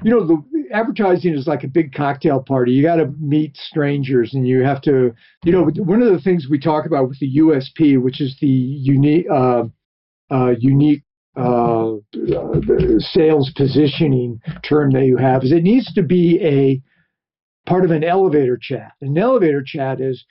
[0.03, 2.71] you know, the advertising is like a big cocktail party.
[2.71, 6.47] You got to meet strangers, and you have to, you know, one of the things
[6.49, 9.63] we talk about with the USP, which is the unique, uh,
[10.31, 11.03] uh, unique
[11.35, 11.93] uh,
[12.99, 16.81] sales positioning term that you have, is it needs to be a
[17.69, 18.93] part of an elevator chat.
[19.01, 20.23] An elevator chat is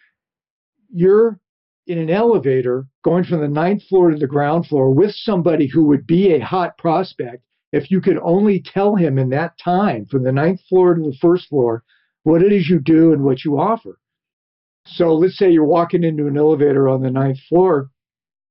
[0.93, 1.39] you're
[1.87, 5.85] in an elevator going from the ninth floor to the ground floor with somebody who
[5.87, 7.43] would be a hot prospect
[7.73, 11.17] if you could only tell him in that time from the ninth floor to the
[11.21, 11.83] first floor
[12.23, 13.99] what it is you do and what you offer.
[14.87, 17.91] So let's say you're walking into an elevator on the ninth floor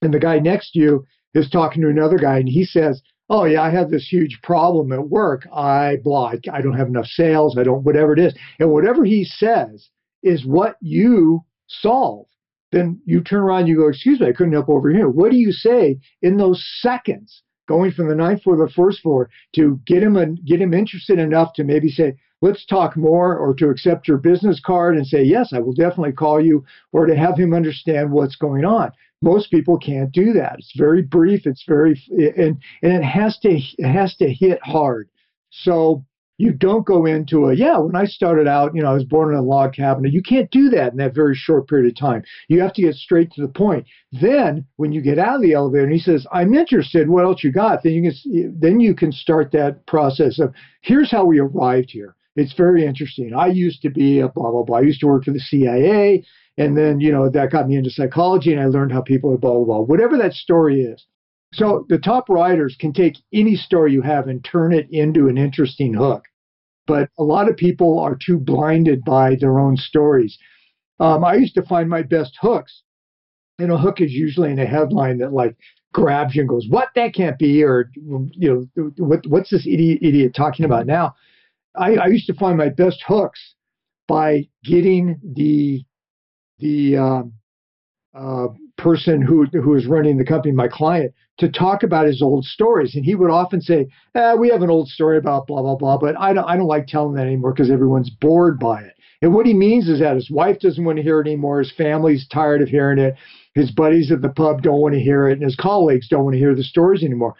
[0.01, 3.43] and the guy next to you is talking to another guy and he says, Oh
[3.43, 5.47] yeah, I have this huge problem at work.
[5.53, 7.57] I blah, I don't have enough sales.
[7.57, 8.33] I don't whatever it is.
[8.59, 9.89] And whatever he says
[10.23, 12.27] is what you solve.
[12.71, 15.09] Then you turn around, you go, excuse me, I couldn't help over here.
[15.09, 17.43] What do you say in those seconds?
[17.67, 20.73] Going from the ninth floor to the first floor to get him and get him
[20.73, 25.05] interested enough to maybe say, let's talk more, or to accept your business card and
[25.05, 28.91] say, yes, I will definitely call you, or to have him understand what's going on.
[29.21, 30.55] Most people can't do that.
[30.59, 31.47] It's very brief.
[31.47, 35.09] It's very and and it has to it has to hit hard.
[35.49, 36.05] So
[36.37, 39.33] you don't go into a yeah when i started out you know i was born
[39.33, 40.05] in a log cabin.
[40.05, 42.23] You can't do that in that very short period of time.
[42.47, 43.85] You have to get straight to the point.
[44.11, 47.43] Then when you get out of the elevator and he says i'm interested what else
[47.43, 47.83] you got?
[47.83, 52.15] Then you can then you can start that process of here's how we arrived here.
[52.35, 53.33] It's very interesting.
[53.33, 54.77] I used to be a blah blah blah.
[54.77, 56.23] I used to work for the cia
[56.57, 59.37] and then you know that got me into psychology and i learned how people are
[59.37, 59.79] blah blah blah.
[59.79, 61.05] Whatever that story is
[61.57, 65.37] so the top writers can take any story you have and turn it into an
[65.37, 66.23] interesting hook.
[66.85, 70.37] But a lot of people are too blinded by their own stories.
[70.99, 72.83] Um, I used to find my best hooks,
[73.59, 75.57] and a hook is usually in a headline that like
[75.93, 76.89] grabs you and goes, "What?
[76.95, 81.15] That can't be," or you know, what, "What's this idiot, idiot talking about now?"
[81.75, 83.55] I, I used to find my best hooks
[84.07, 85.83] by getting the
[86.59, 87.33] the um,
[88.13, 88.47] uh,
[88.77, 92.95] person who who was running the company, my client, to talk about his old stories.
[92.95, 95.97] And he would often say, eh, "We have an old story about blah blah blah,
[95.97, 99.33] but I don't I don't like telling that anymore because everyone's bored by it." And
[99.33, 102.27] what he means is that his wife doesn't want to hear it anymore, his family's
[102.27, 103.15] tired of hearing it,
[103.55, 106.35] his buddies at the pub don't want to hear it, and his colleagues don't want
[106.35, 107.33] to hear the stories anymore.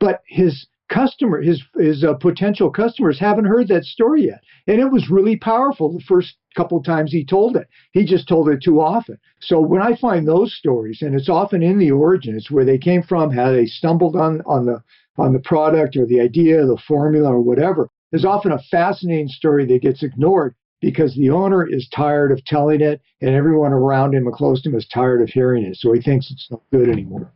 [0.00, 4.90] But his customer, his his uh, potential customers haven't heard that story yet, and it
[4.90, 7.66] was really powerful the first couple times he told it.
[7.92, 9.18] He just told it too often.
[9.40, 12.78] So when I find those stories, and it's often in the origin, it's where they
[12.78, 14.82] came from, how they stumbled on on the
[15.16, 17.88] on the product or the idea, the formula, or whatever.
[18.10, 22.80] There's often a fascinating story that gets ignored because the owner is tired of telling
[22.80, 25.76] it, and everyone around him and close to him is tired of hearing it.
[25.76, 27.32] So he thinks it's not good anymore.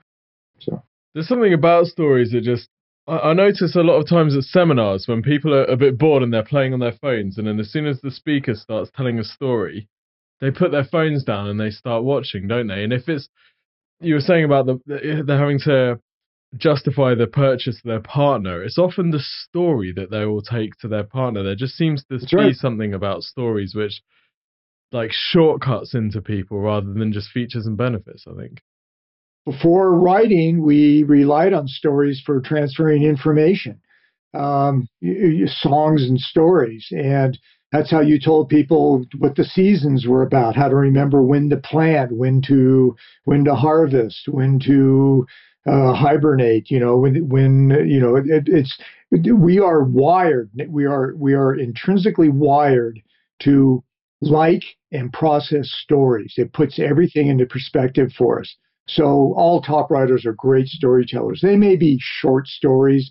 [0.58, 0.82] So
[1.14, 2.68] there's something about stories that just
[3.06, 6.32] I, notice a lot of times at seminars when people are a bit bored and
[6.32, 9.24] they're playing on their phones, and then as soon as the speaker starts telling a
[9.24, 9.88] story,
[10.40, 12.82] they put their phones down and they start watching, don't they?
[12.82, 13.28] And if it's
[14.00, 16.00] you were saying about the eh, they're having to
[16.56, 20.88] justify the purchase of their partner, it's often the story that they will take to
[20.88, 21.42] their partner.
[21.42, 22.54] There just seems to That's be right.
[22.54, 24.02] something about stories which
[24.92, 28.62] like shortcuts into people rather than just features and benefits, I think.
[29.46, 33.80] Before writing, we relied on stories for transferring information,
[34.34, 34.88] um,
[35.46, 36.88] songs and stories.
[36.90, 37.38] And
[37.70, 41.56] that's how you told people what the seasons were about, how to remember when to
[41.58, 45.24] plant, when to when to harvest, when to
[45.64, 46.68] uh, hibernate.
[46.68, 48.76] You know, when when you know it, it's
[49.12, 50.50] we are wired.
[50.68, 53.00] We are we are intrinsically wired
[53.42, 53.84] to
[54.20, 56.34] like and process stories.
[56.36, 58.56] It puts everything into perspective for us.
[58.88, 61.40] So all top writers are great storytellers.
[61.40, 63.10] They may be short stories,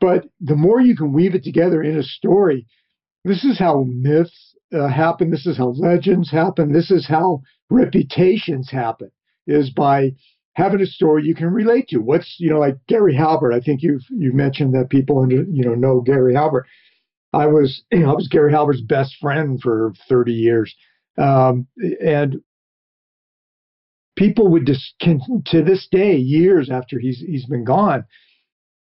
[0.00, 2.66] but the more you can weave it together in a story,
[3.24, 5.30] this is how myths uh, happen.
[5.30, 6.72] This is how legends happen.
[6.72, 9.10] This is how reputations happen.
[9.46, 10.12] Is by
[10.54, 11.98] having a story you can relate to.
[11.98, 13.52] What's you know like Gary Halbert.
[13.52, 16.66] I think you've you mentioned that people under, you know know Gary Halbert.
[17.32, 20.74] I was you know I was Gary Halbert's best friend for 30 years,
[21.18, 21.66] um,
[22.04, 22.40] and
[24.16, 28.04] people would just can, to this day, years after he's he's been gone,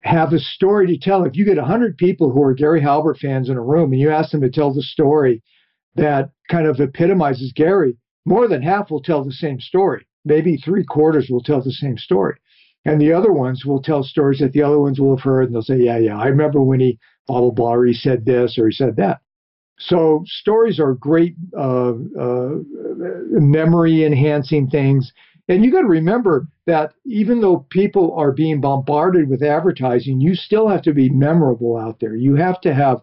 [0.03, 1.23] have a story to tell.
[1.23, 4.09] If you get hundred people who are Gary Halbert fans in a room and you
[4.09, 5.41] ask them to tell the story
[5.95, 10.05] that kind of epitomizes Gary, more than half will tell the same story.
[10.25, 12.35] Maybe three quarters will tell the same story.
[12.85, 15.55] And the other ones will tell stories that the other ones will have heard, and
[15.55, 18.57] they'll say, "Yeah, yeah, I remember when he blah blah blah, or he said this,
[18.57, 19.19] or he said that."
[19.79, 22.49] So stories are great uh, uh,
[23.29, 25.11] memory enhancing things.
[25.49, 30.35] And you got to remember that even though people are being bombarded with advertising, you
[30.35, 32.15] still have to be memorable out there.
[32.15, 33.01] You have to have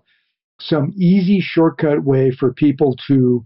[0.60, 3.42] some easy shortcut way for people to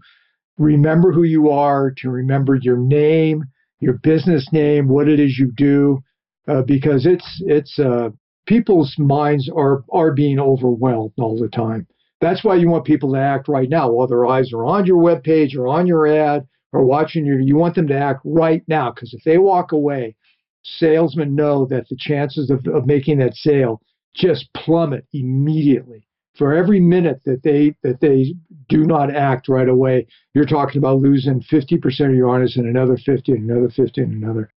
[0.57, 3.45] remember who you are, to remember your name,
[3.79, 5.99] your business name, what it is you do,
[6.47, 8.09] uh, because it's it's uh,
[8.45, 11.87] people's minds are are being overwhelmed all the time.
[12.21, 14.97] That's why you want people to act right now while their eyes are on your
[14.97, 17.39] web page or on your ad or watching your.
[17.39, 20.15] You want them to act right now because if they walk away,
[20.63, 23.81] salesmen know that the chances of, of making that sale
[24.15, 26.05] just plummet immediately.
[26.35, 28.33] For every minute that they that they
[28.69, 32.97] do not act right away, you're talking about losing 50% of your audience and another
[32.97, 34.51] 50 and another 50 and another.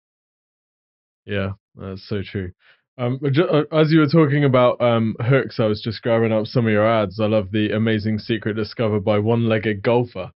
[1.25, 2.51] Yeah, that's so true.
[2.99, 6.65] Um, uh, as you were talking about um, hooks, I was just grabbing up some
[6.65, 7.17] of your ads.
[7.17, 10.31] I love the amazing secret discovered by one-legged golfer.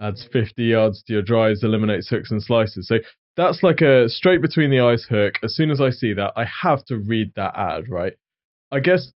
[0.00, 2.86] Adds 50 yards to your drives, eliminates hooks and slices.
[2.86, 2.98] So
[3.36, 5.34] that's like a straight between the eyes hook.
[5.42, 8.12] As soon as I see that, I have to read that ad, right?
[8.70, 9.10] I guess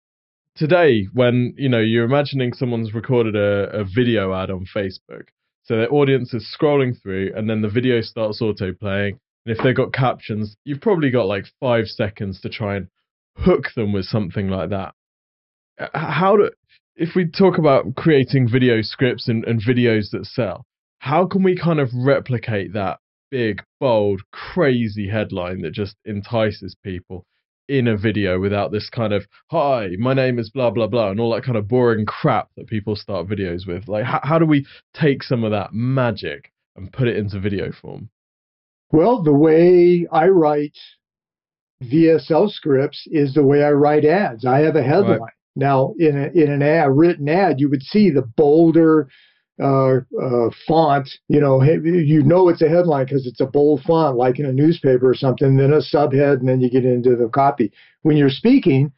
[0.55, 5.29] today, when you know you're imagining someone's recorded a, a video ad on Facebook,
[5.65, 9.63] so their audience is scrolling through, and then the video starts auto playing and if
[9.63, 12.89] they've got captions, you've probably got like five seconds to try and
[13.37, 14.95] hook them with something like that.
[15.95, 16.51] How do
[16.97, 20.65] if we talk about creating video scripts and, and videos that sell,
[20.99, 22.99] how can we kind of replicate that
[23.31, 27.25] big, bold, crazy headline that just entices people
[27.69, 31.19] in a video without this kind of hi my name is blah blah blah and
[31.19, 34.47] all that kind of boring crap that people start videos with like how, how do
[34.47, 38.09] we take some of that magic and put it into video form
[38.93, 40.77] well the way i write
[41.83, 45.33] vsl scripts is the way i write ads i have a headline right.
[45.55, 49.09] now in, a, in an ad, written ad you would see the bolder
[49.63, 54.17] uh, uh, font, you know, you know it's a headline because it's a bold font,
[54.17, 55.57] like in a newspaper or something.
[55.57, 57.73] Then a subhead, and then you get into the copy.
[58.03, 58.93] When you're speaking,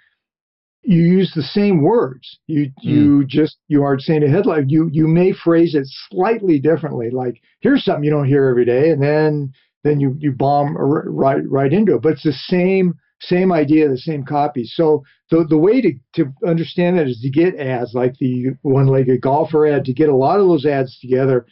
[0.83, 2.41] you use the same words.
[2.47, 2.73] You mm.
[2.81, 4.69] you just you aren't saying a headline.
[4.69, 7.11] You you may phrase it slightly differently.
[7.11, 9.53] Like here's something you don't hear every day, and then
[9.89, 12.03] then you you bomb right right into it.
[12.03, 14.65] But it's the same same idea, the same copy.
[14.65, 19.21] So the the way to, to understand that is to get ads like the one-legged
[19.21, 21.47] golfer ad, to get a lot of those ads together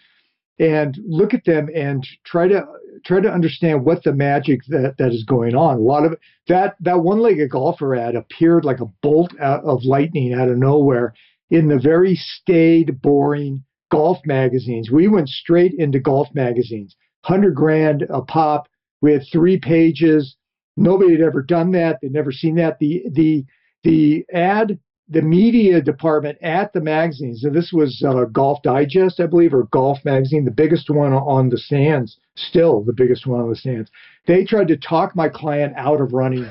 [0.58, 2.64] and look at them and try to
[3.04, 5.76] try to understand what the magic that, that is going on.
[5.76, 6.16] A lot of
[6.48, 11.14] that that one-legged golfer ad appeared like a bolt of lightning out of nowhere
[11.50, 14.90] in the very staid, boring golf magazines.
[14.90, 16.96] We went straight into golf magazines,
[17.26, 18.68] hundred grand a pop.
[19.00, 20.36] We had three pages
[20.76, 21.98] Nobody had ever done that.
[22.00, 22.78] They'd never seen that.
[22.78, 23.44] The the
[23.82, 27.44] the ad the media department at the magazines.
[27.52, 31.58] This was uh, Golf Digest, I believe, or Golf Magazine, the biggest one on the
[31.58, 33.88] stands, still the biggest one on the stands.
[34.26, 36.50] They tried to talk my client out of running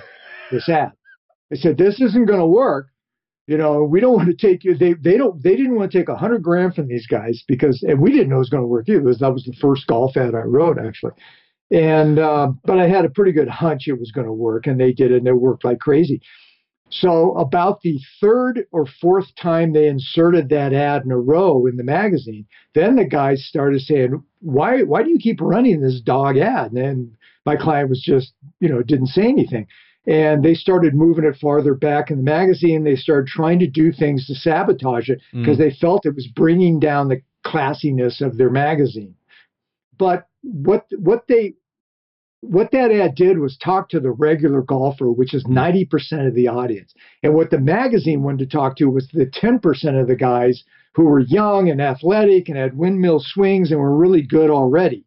[0.52, 0.94] this ad.
[1.50, 2.88] They said this isn't going to work.
[3.48, 4.76] You know, we don't want to take you.
[4.76, 7.84] They they don't they didn't want to take a hundred grand from these guys because
[7.84, 9.04] and we didn't know it was going to work either.
[9.04, 11.14] Was, that was the first golf ad I wrote actually.
[11.72, 14.80] And uh, but I had a pretty good hunch it was going to work, and
[14.80, 16.22] they did and it worked like crazy.
[16.90, 21.78] So about the third or fourth time they inserted that ad in a row in
[21.78, 26.38] the magazine, then the guys started saying, "Why why do you keep running this dog
[26.38, 27.16] ad?" And
[27.46, 29.68] my client was just you know didn't say anything.
[30.08, 32.84] And they started moving it farther back in the magazine.
[32.84, 35.60] They started trying to do things to sabotage it because mm.
[35.60, 39.16] they felt it was bringing down the classiness of their magazine.
[39.98, 41.56] But what what they
[42.42, 46.28] what that ad did was talk to the regular golfer, which is 90% mm-hmm.
[46.28, 46.94] of the audience.
[47.24, 51.06] And what the magazine wanted to talk to was the 10% of the guys who
[51.06, 55.06] were young and athletic and had windmill swings and were really good already.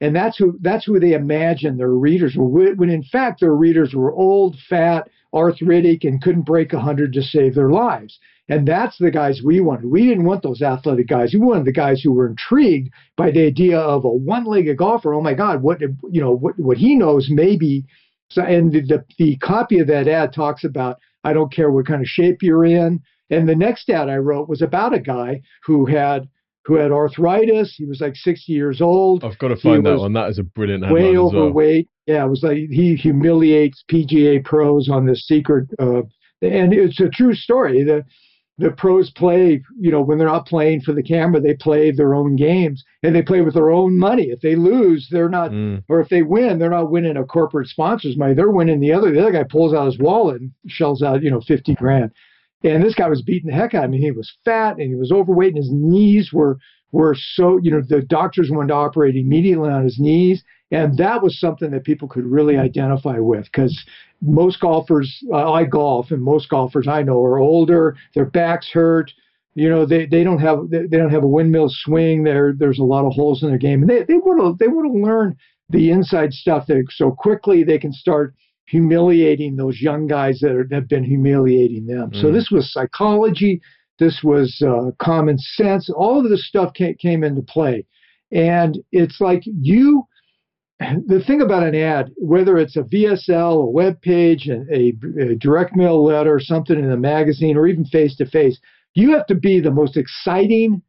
[0.00, 2.74] And that's who that's who they imagined their readers were.
[2.74, 7.54] When in fact their readers were old, fat, arthritic, and couldn't break 100 to save
[7.54, 8.18] their lives.
[8.48, 9.86] And that's the guys we wanted.
[9.86, 11.32] We didn't want those athletic guys.
[11.32, 15.14] We wanted the guys who were intrigued by the idea of a one-legged golfer.
[15.14, 17.84] Oh my God, what you know, what what he knows maybe.
[18.30, 21.86] So, and the, the the copy of that ad talks about I don't care what
[21.86, 23.00] kind of shape you're in.
[23.30, 26.28] And the next ad I wrote was about a guy who had
[26.70, 27.74] who had arthritis.
[27.76, 29.24] He was like 60 years old.
[29.24, 30.12] I've got to find that one.
[30.12, 31.88] That is a brilliant headline Way overweight.
[32.06, 32.16] Well.
[32.16, 35.68] Yeah, it was like he humiliates PGA pros on this secret.
[35.80, 36.02] Uh,
[36.40, 37.82] and it's a true story.
[37.82, 38.04] The
[38.58, 42.14] the pros play, you know, when they're not playing for the camera, they play their
[42.14, 44.24] own games and they play with their own money.
[44.24, 45.82] If they lose, they're not, mm.
[45.88, 48.34] or if they win, they're not winning a corporate sponsor's money.
[48.34, 49.10] They're winning the other.
[49.10, 52.12] The other guy pulls out his wallet and shells out, you know, 50 grand.
[52.62, 53.98] And this guy was beating the heck out of me.
[53.98, 56.58] He was fat and he was overweight and his knees were
[56.92, 60.42] were so, you know, the doctors wanted to operate immediately on his knees.
[60.72, 63.84] And that was something that people could really identify with because
[64.20, 69.12] most golfers, uh, I golf, and most golfers I know are older, their backs hurt.
[69.54, 72.22] You know, they, they don't have they, they don't have a windmill swing.
[72.22, 74.68] There there's a lot of holes in their game, and they they want to they
[74.68, 75.36] want to learn
[75.70, 78.34] the inside stuff that so quickly they can start
[78.70, 82.10] humiliating those young guys that are, have been humiliating them.
[82.10, 82.20] Mm.
[82.20, 83.60] So this was psychology,
[83.98, 85.90] this was uh, common sense.
[85.90, 87.84] All of this stuff came, came into play,
[88.30, 90.04] and it's like you
[90.80, 95.76] the thing about an ad, whether it's a VSL, a web page, a, a, direct
[95.76, 98.58] mail letter, something in a magazine, or even face to face,
[98.94, 100.80] you have to be the most exciting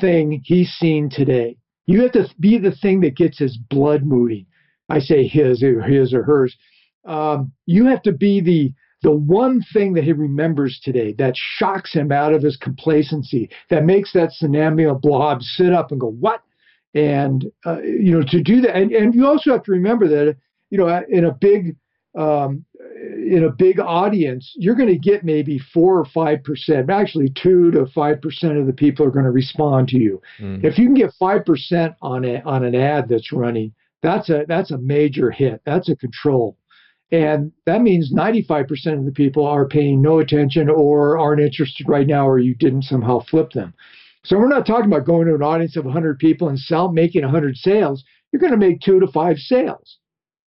[0.00, 1.58] thing he's seen today.
[1.84, 4.46] You have to be the thing that gets his blood moving.
[4.88, 6.56] I say his or his or hers.
[7.04, 11.92] Um, you have to be the the one thing that he remembers today that shocks
[11.92, 16.40] him out of his complacency, that makes that tsunami blob sit up and go, "What?
[16.94, 20.36] and uh, you know to do that and, and you also have to remember that
[20.70, 21.76] you know in a big
[22.16, 22.64] um,
[23.02, 27.70] in a big audience you're going to get maybe four or five percent actually two
[27.72, 30.62] to five percent of the people are going to respond to you mm.
[30.64, 34.44] if you can get five percent on a, on an ad that's running that's a
[34.46, 36.56] that's a major hit that's a control
[37.12, 42.06] And that means 95% of the people are paying no attention or aren't interested right
[42.06, 43.74] now, or you didn't somehow flip them.
[44.24, 47.22] So we're not talking about going to an audience of 100 people and sell, making
[47.22, 48.02] 100 sales.
[48.32, 49.98] You're going to make two to five sales.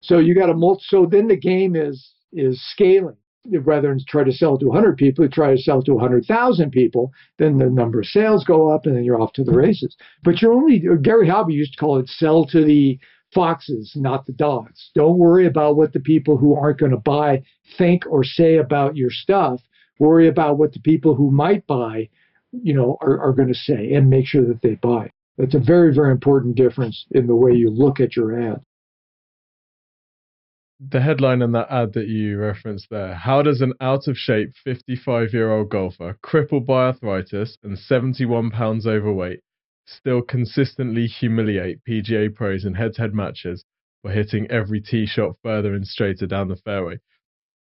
[0.02, 0.84] So you got to multi.
[0.88, 3.18] So then the game is is scaling.
[3.50, 7.14] Rather than try to sell to 100 people, you try to sell to 100,000 people.
[7.40, 9.96] Then the number of sales go up, and then you're off to the races.
[10.24, 13.00] But you're only Gary Halbert used to call it sell to the
[13.34, 14.92] foxes, not the dogs.
[14.96, 17.44] Don't worry about what the people who aren't going to buy
[17.78, 19.62] think or say about your stuff.
[20.00, 22.10] Worry about what the people who might buy,
[22.52, 25.12] you know, are, are going to say and make sure that they buy.
[25.38, 28.62] That's a very, very important difference in the way you look at your ad.
[30.80, 34.54] The headline in that ad that you referenced there How does an out of shape
[34.64, 39.42] 55 year old golfer, crippled by arthritis and 71 pounds overweight,
[39.88, 43.64] still consistently humiliate PGA pros in head to head matches
[44.04, 47.00] by hitting every tee shot further and straighter down the fairway.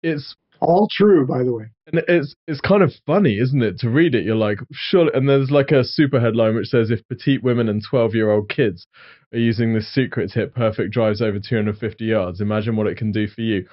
[0.02, 1.66] It's all true, by the way.
[1.86, 3.78] And it's it's kind of funny, isn't it?
[3.80, 5.10] To read it, you're like, sure.
[5.14, 8.48] And there's like a super headline which says, "If petite women and 12 year old
[8.48, 8.86] kids
[9.32, 13.12] are using this secret to hit perfect drives over 250 yards, imagine what it can
[13.12, 13.66] do for you."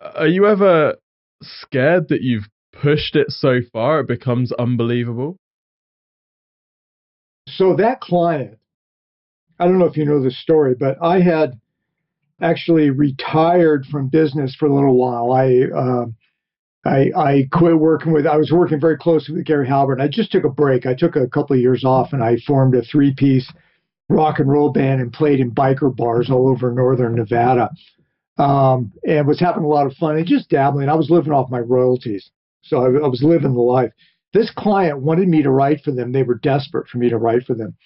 [0.00, 0.96] Are you ever
[1.42, 5.36] scared that you've pushed it so far it becomes unbelievable?
[7.48, 8.58] So that client,
[9.58, 11.60] I don't know if you know the story, but I had
[12.40, 15.32] actually retired from business for a little while.
[15.32, 16.06] I uh,
[16.86, 18.26] I, I quit working with.
[18.26, 20.00] I was working very closely with Gary Halbert.
[20.00, 20.84] I just took a break.
[20.84, 23.50] I took a couple of years off, and I formed a three-piece
[24.10, 27.70] rock and roll band and played in biker bars all over northern Nevada.
[28.36, 30.88] Um, and was having a lot of fun and just dabbling.
[30.88, 32.30] I was living off my royalties,
[32.62, 33.92] so I, I was living the life.
[34.34, 36.12] This client wanted me to write for them.
[36.12, 37.76] They were desperate for me to write for them,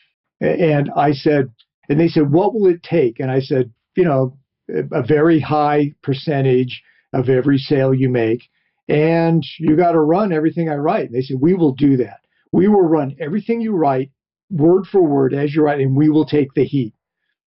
[0.40, 1.52] and I said,
[1.88, 4.38] and they said, "What will it take?" And I said, "You know,
[4.68, 6.82] a very high percentage
[7.12, 8.42] of every sale you make,
[8.88, 11.06] and you got to run everything I write.
[11.06, 12.20] And they said, We will do that.
[12.52, 14.10] We will run everything you write
[14.50, 16.94] word for word as you write, and we will take the heat.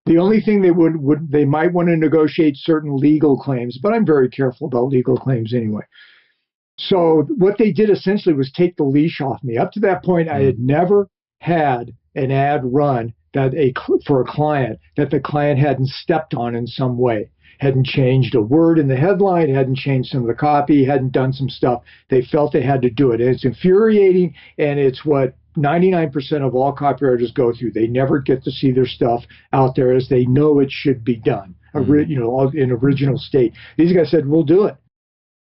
[0.06, 3.94] The only thing they would, would they might want to negotiate certain legal claims, but
[3.94, 5.84] I'm very careful about legal claims anyway.
[6.78, 9.58] So what they did essentially was take the leash off me.
[9.58, 11.08] Up to that point, I had never
[11.40, 13.74] had an ad run that a
[14.06, 18.42] for a client that the client hadn't stepped on in some way hadn't changed a
[18.42, 21.82] word in the headline hadn't changed some of the copy hadn't done some stuff.
[22.10, 23.22] They felt they had to do it.
[23.22, 27.72] And it's infuriating and it's what 99% of all copywriters go through.
[27.72, 31.16] They never get to see their stuff out there as they know it should be
[31.16, 31.56] done.
[31.76, 32.12] Mm-hmm.
[32.12, 33.54] you know in original state.
[33.78, 34.76] These guys said we'll do it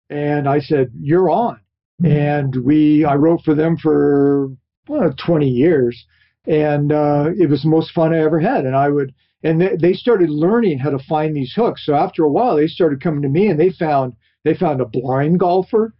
[0.10, 1.60] and i said you're on
[2.03, 4.49] and we i wrote for them for
[4.88, 6.05] well, 20 years
[6.49, 8.66] and uh, it was the most fun I ever had.
[8.66, 11.86] And I would, and they, they started learning how to find these hooks.
[11.86, 14.86] So after a while, they started coming to me, and they found they found a
[14.86, 15.93] blind golfer.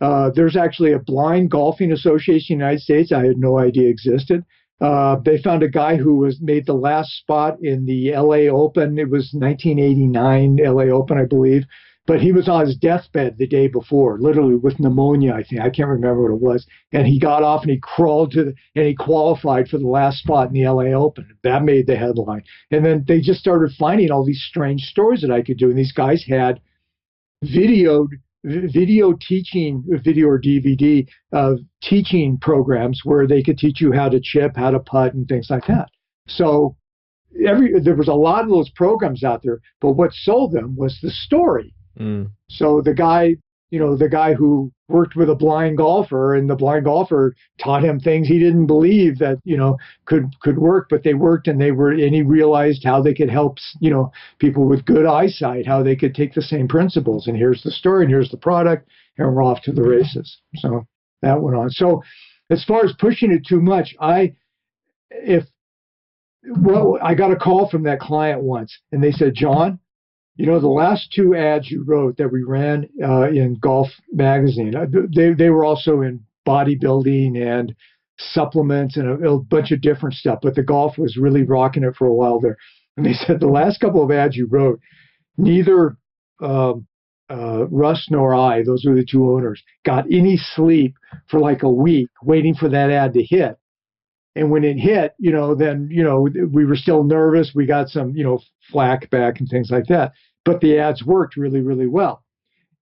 [0.00, 3.12] Uh, there's actually a blind golfing association in the United States.
[3.12, 4.44] I had no idea existed.
[4.80, 8.98] Uh, they found a guy who was made the last spot in the LA Open.
[8.98, 11.64] It was 1989 LA Open, I believe
[12.10, 15.60] but he was on his deathbed the day before, literally with pneumonia, I think.
[15.60, 16.66] I can't remember what it was.
[16.90, 20.18] And he got off and he crawled to the, and he qualified for the last
[20.18, 21.38] spot in the LA Open.
[21.44, 22.42] That made the headline.
[22.72, 25.68] And then they just started finding all these strange stories that I could do.
[25.68, 26.60] And these guys had
[27.44, 28.08] videoed
[28.42, 34.18] video teaching video or dvd uh, teaching programs where they could teach you how to
[34.20, 35.88] chip how to putt and things like that
[36.26, 36.74] so
[37.46, 40.98] every there was a lot of those programs out there but what sold them was
[41.02, 42.30] the story Mm.
[42.48, 43.36] So the guy,
[43.70, 47.84] you know, the guy who worked with a blind golfer and the blind golfer taught
[47.84, 51.60] him things he didn't believe that, you know, could could work, but they worked and
[51.60, 55.66] they were and he realized how they could help, you know, people with good eyesight,
[55.66, 57.26] how they could take the same principles.
[57.26, 60.38] And here's the story and here's the product, and we're off to the races.
[60.56, 60.86] So
[61.22, 61.70] that went on.
[61.70, 62.02] So
[62.50, 64.34] as far as pushing it too much, I
[65.10, 65.44] if
[66.42, 69.78] well, I got a call from that client once and they said, John,
[70.40, 74.74] you know, the last two ads you wrote that we ran uh, in Golf Magazine,
[74.74, 77.74] uh, they, they were also in bodybuilding and
[78.18, 80.38] supplements and a, a, bunch of different stuff.
[80.42, 82.56] But the golf was really rocking it for a while there.
[82.96, 84.80] And they said the last couple of ads you wrote,
[85.36, 85.98] neither
[86.40, 86.86] um,
[87.28, 90.94] uh, Russ nor I, those were the two owners, got any sleep
[91.28, 93.58] for like a week waiting for that ad to hit.
[94.36, 97.52] And when it hit, you know, then, you know, we were still nervous.
[97.54, 98.40] We got some, you know,
[98.72, 100.12] flack back and things like that
[100.44, 102.24] but the ads worked really, really well.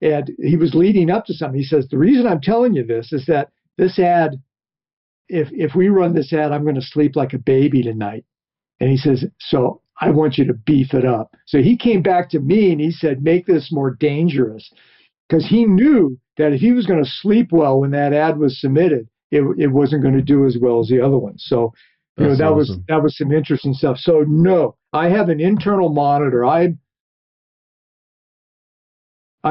[0.00, 1.58] And he was leading up to something.
[1.58, 4.40] He says, The reason I'm telling you this is that this ad,
[5.28, 8.24] if if we run this ad, I'm going to sleep like a baby tonight.
[8.80, 11.34] And he says, So I want you to beef it up.
[11.46, 14.70] So he came back to me and he said, make this more dangerous.
[15.28, 18.60] Because he knew that if he was going to sleep well when that ad was
[18.60, 21.34] submitted, it, it wasn't going to do as well as the other one.
[21.36, 21.72] So,
[22.16, 22.56] you That's know, that awesome.
[22.56, 23.98] was that was some interesting stuff.
[23.98, 26.46] So no, I have an internal monitor.
[26.46, 26.74] I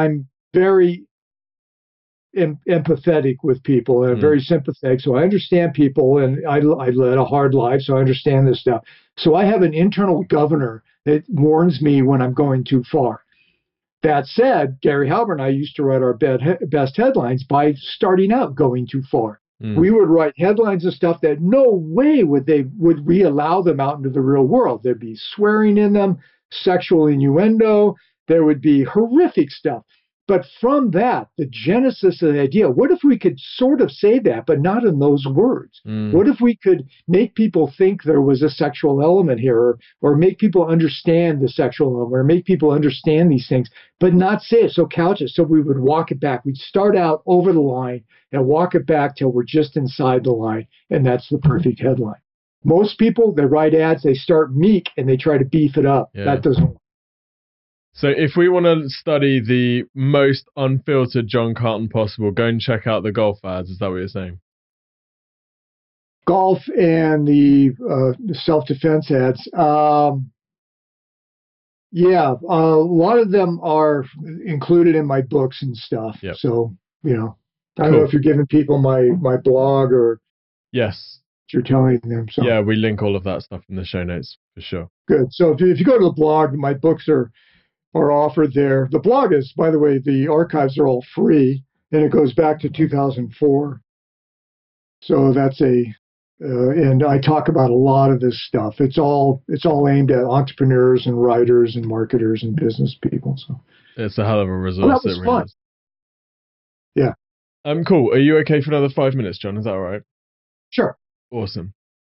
[0.03, 1.05] I'm very
[2.35, 4.21] em- empathetic with people and mm.
[4.21, 5.01] very sympathetic.
[5.01, 8.61] So I understand people, and I, I led a hard life, so I understand this
[8.61, 8.83] stuff.
[9.17, 13.23] So I have an internal governor that warns me when I'm going too far.
[14.03, 18.55] That said, Gary Halbert and I used to write our best headlines by starting out
[18.55, 19.41] going too far.
[19.61, 19.75] Mm.
[19.75, 23.79] We would write headlines and stuff that no way would they would we allow them
[23.79, 24.83] out into the real world.
[24.83, 26.19] There'd be swearing in them,
[26.51, 27.95] sexual innuendo,
[28.27, 29.83] there would be horrific stuff.
[30.27, 34.19] But from that, the genesis of the idea, what if we could sort of say
[34.19, 35.79] that, but not in those words?
[35.87, 36.11] Mm.
[36.11, 40.17] What if we could make people think there was a sexual element here, or, or
[40.17, 43.69] make people understand the sexual element, or make people understand these things,
[44.01, 46.43] but not say it, so couch it, so we would walk it back.
[46.43, 48.03] We'd start out over the line
[48.33, 52.19] and walk it back till we're just inside the line, and that's the perfect headline.
[52.65, 56.09] Most people, they write ads, they start meek and they try to beef it up.
[56.13, 56.25] Yeah.
[56.25, 56.77] That doesn't work.
[57.97, 62.85] So if we want to study the most unfiltered John Carlton possible, go and check
[62.85, 63.71] out the golf ads.
[63.71, 64.39] Is that what you're saying?
[66.27, 69.49] Golf and the, uh, self-defense ads.
[69.57, 70.29] Um,
[71.91, 74.05] yeah, uh, a lot of them are
[74.45, 76.17] included in my books and stuff.
[76.21, 76.35] Yep.
[76.35, 77.37] So you know,
[77.79, 80.19] I don't know if you're giving people my my blog or
[80.71, 81.21] yes,
[81.51, 82.27] you're telling them.
[82.29, 84.89] So yeah, we link all of that stuff in the show notes for sure.
[85.07, 85.31] Good.
[85.31, 87.31] So if you, if you go to the blog, my books are
[87.97, 88.87] are offered there.
[88.91, 92.59] The blog is, by the way, the archives are all free, and it goes back
[92.61, 93.81] to 2004.
[95.01, 95.83] So that's a,
[96.43, 98.75] uh, and I talk about a lot of this stuff.
[98.79, 103.35] It's all it's all aimed at entrepreneurs and writers and marketers and business people.
[103.37, 103.59] So
[103.95, 104.85] it's a hell of a resource.
[104.85, 105.47] Well, that was fun.
[106.95, 107.13] Yeah.
[107.65, 107.83] Um.
[107.83, 108.13] Cool.
[108.13, 109.57] Are you okay for another five minutes, John?
[109.57, 110.01] Is that all right?
[110.69, 110.97] Sure.
[111.31, 111.73] Awesome.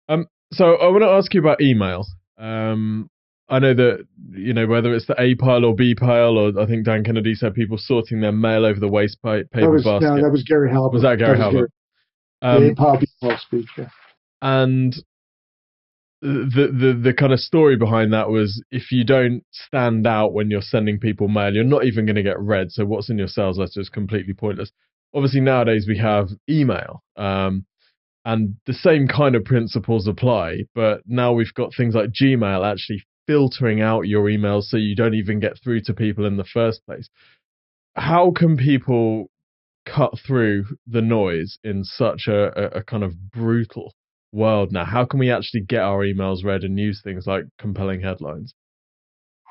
[0.08, 0.26] Um.
[0.52, 2.06] So I want to ask you about email.
[2.38, 3.10] Um.
[3.50, 6.66] I know that you know whether it's the A pile or B pile, or I
[6.66, 10.06] think Dan Kennedy said people sorting their mail over the waste paper that was, basket.
[10.06, 10.92] No, that was Gary Halbert.
[10.94, 11.72] Was that Gary that Halbert?
[12.42, 13.68] Um, the A pile B pile speech.
[13.76, 13.88] Yeah.
[14.40, 14.94] And
[16.22, 20.50] the the the kind of story behind that was if you don't stand out when
[20.50, 22.70] you're sending people mail, you're not even going to get read.
[22.70, 24.70] So what's in your sales letter is completely pointless.
[25.12, 27.02] Obviously nowadays we have email.
[27.16, 27.66] Um,
[28.24, 33.02] and the same kind of principles apply, but now we've got things like Gmail actually
[33.30, 36.84] filtering out your emails so you don't even get through to people in the first
[36.84, 37.08] place.
[37.94, 39.30] How can people
[39.86, 43.94] cut through the noise in such a, a, a kind of brutal
[44.32, 44.84] world now?
[44.84, 48.52] How can we actually get our emails read and use things like compelling headlines?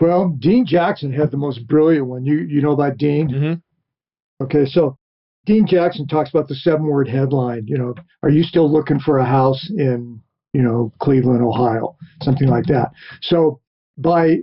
[0.01, 2.25] Well, Dean Jackson had the most brilliant one.
[2.25, 3.30] You you know about Dean?
[3.30, 4.43] Mm-hmm.
[4.43, 4.97] Okay, so
[5.45, 7.63] Dean Jackson talks about the seven word headline.
[7.65, 10.21] You know, are you still looking for a house in
[10.53, 12.91] you know Cleveland, Ohio, something like that?
[13.21, 13.61] So
[14.00, 14.38] by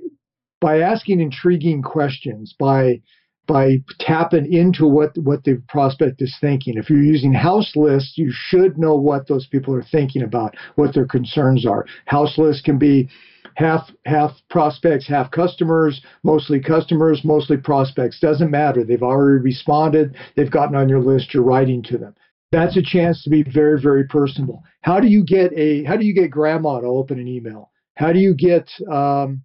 [0.60, 3.00] by asking intriguing questions, by
[3.46, 6.76] by tapping into what what the prospect is thinking.
[6.76, 10.94] If you're using house lists, you should know what those people are thinking about, what
[10.94, 11.86] their concerns are.
[12.06, 13.08] House lists can be
[13.54, 18.20] half half prospects, half customers, mostly customers, mostly prospects.
[18.20, 18.84] Doesn't matter.
[18.84, 20.16] They've already responded.
[20.36, 21.32] They've gotten on your list.
[21.32, 22.14] You're writing to them.
[22.52, 24.62] That's a chance to be very very personable.
[24.82, 27.70] How do you get a How do you get grandma to open an email?
[27.94, 29.42] How do you get um,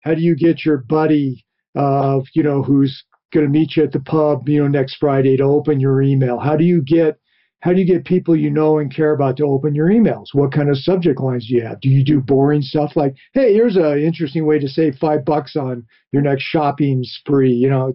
[0.00, 1.44] how do you get your buddy,
[1.76, 5.36] uh, you know, who's going to meet you at the pub, you know, next Friday
[5.36, 6.38] to open your email?
[6.38, 7.18] How do you get
[7.62, 10.28] how do you get people you know and care about to open your emails?
[10.32, 11.80] What kind of subject lines do you have?
[11.80, 15.56] Do you do boring stuff like, "Hey, here's an interesting way to save five bucks
[15.56, 17.52] on your next shopping spree"?
[17.52, 17.92] You know,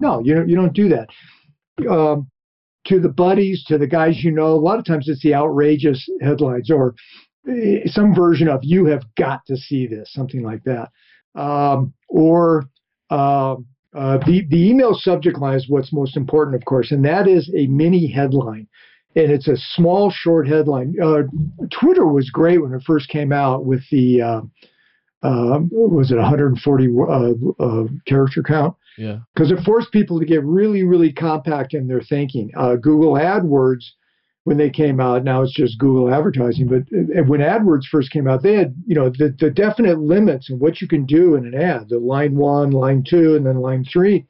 [0.00, 0.48] no, you don't.
[0.48, 1.08] You don't do that.
[1.88, 2.28] Um,
[2.86, 6.06] to the buddies, to the guys you know, a lot of times it's the outrageous
[6.20, 6.94] headlines or
[7.48, 10.90] eh, some version of "You have got to see this," something like that
[11.34, 12.64] um, or
[13.10, 13.56] uh,
[13.94, 17.50] uh, the, the email subject line is what's most important, of course, and that is
[17.56, 18.66] a mini headline.
[19.16, 20.96] And it's a small, short headline.
[21.00, 21.22] Uh,
[21.70, 24.40] Twitter was great when it first came out with the, uh,
[25.22, 26.88] uh, was it 140
[27.60, 28.74] uh, character count?
[28.98, 29.18] Yeah.
[29.32, 32.50] Because it forced people to get really, really compact in their thinking.
[32.82, 33.84] Google AdWords
[34.44, 35.24] when they came out.
[35.24, 36.68] Now it's just Google advertising.
[36.68, 40.50] But uh, when AdWords first came out, they had, you know, the, the definite limits
[40.50, 43.56] and what you can do in an ad, the line one, line two, and then
[43.56, 44.26] line three,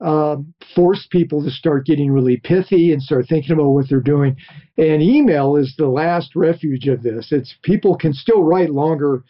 [0.00, 4.36] um, forced people to start getting really pithy and start thinking about what they're doing.
[4.78, 7.30] And email is the last refuge of this.
[7.30, 9.24] It's people can still write longer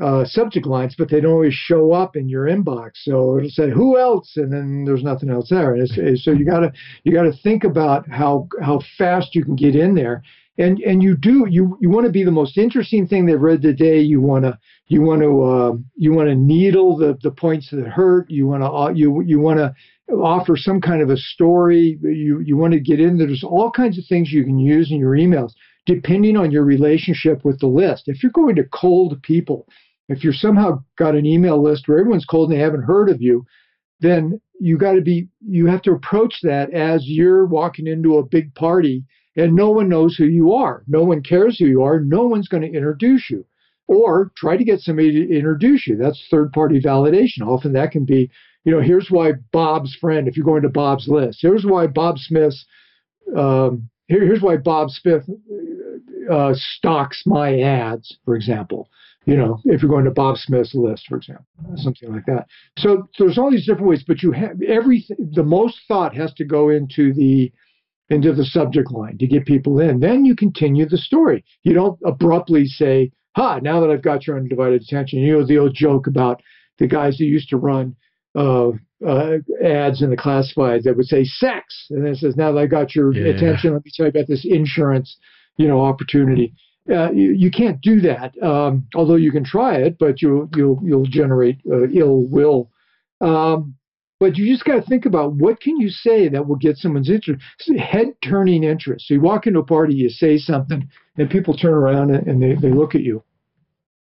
[0.00, 2.92] uh, subject lines, but they don't always show up in your inbox.
[2.96, 5.74] So it'll say who else, and then there's nothing else there.
[5.74, 6.72] And it's, it's, so you gotta
[7.04, 10.22] you gotta think about how how fast you can get in there.
[10.58, 13.62] And and you do you you want to be the most interesting thing they've read
[13.62, 14.00] today.
[14.00, 17.86] You want to you want to uh, you want to needle the the points that
[17.88, 18.30] hurt.
[18.30, 19.74] You want to uh, you you want to
[20.14, 21.98] offer some kind of a story.
[22.02, 23.16] You you want to get in.
[23.16, 23.26] there.
[23.26, 25.52] There's all kinds of things you can use in your emails
[25.86, 28.04] depending on your relationship with the list.
[28.06, 29.66] If you're going to cold people,
[30.08, 33.20] if you're somehow got an email list where everyone's cold and they haven't heard of
[33.20, 33.44] you,
[34.00, 38.26] then you got to be you have to approach that as you're walking into a
[38.26, 39.04] big party
[39.36, 40.82] and no one knows who you are.
[40.88, 42.00] No one cares who you are.
[42.00, 43.44] No one's going to introduce you.
[43.88, 45.96] Or try to get somebody to introduce you.
[45.96, 47.42] That's third party validation.
[47.42, 48.30] Often that can be,
[48.64, 52.18] you know, here's why Bob's friend, if you're going to Bob's list, here's why Bob
[52.18, 52.66] Smith's,
[53.36, 55.22] um, here, here's why Bob Smith
[56.30, 58.88] uh, stocks my ads, for example.
[59.26, 62.46] You know, if you're going to Bob Smith's list, for example, something like that.
[62.78, 65.16] So there's all these different ways, but you have everything.
[65.32, 67.52] The most thought has to go into the
[68.08, 69.98] into the subject line to get people in.
[69.98, 71.44] Then you continue the story.
[71.64, 73.58] You don't abruptly say, "Ha!
[73.60, 76.40] Now that I've got your undivided attention." You know the old joke about
[76.78, 77.96] the guys who used to run
[78.36, 78.68] uh,
[79.04, 82.60] uh, ads in the classifieds that would say sex, and then it says, "Now that
[82.60, 83.34] I've got your yeah.
[83.34, 85.16] attention, let me tell you about this insurance."
[85.56, 86.54] you know opportunity.
[86.88, 90.80] Uh, you, you, can't do that, um, although you can try it, but you'll you'll
[90.84, 92.70] you'll generate uh, ill will.
[93.20, 93.74] Um,
[94.18, 97.10] but you just got to think about what can you say that will get someone's
[97.10, 97.42] interest,
[97.78, 99.06] head turning interest.
[99.06, 102.54] So you walk into a party, you say something, and people turn around and they,
[102.54, 103.22] they look at you.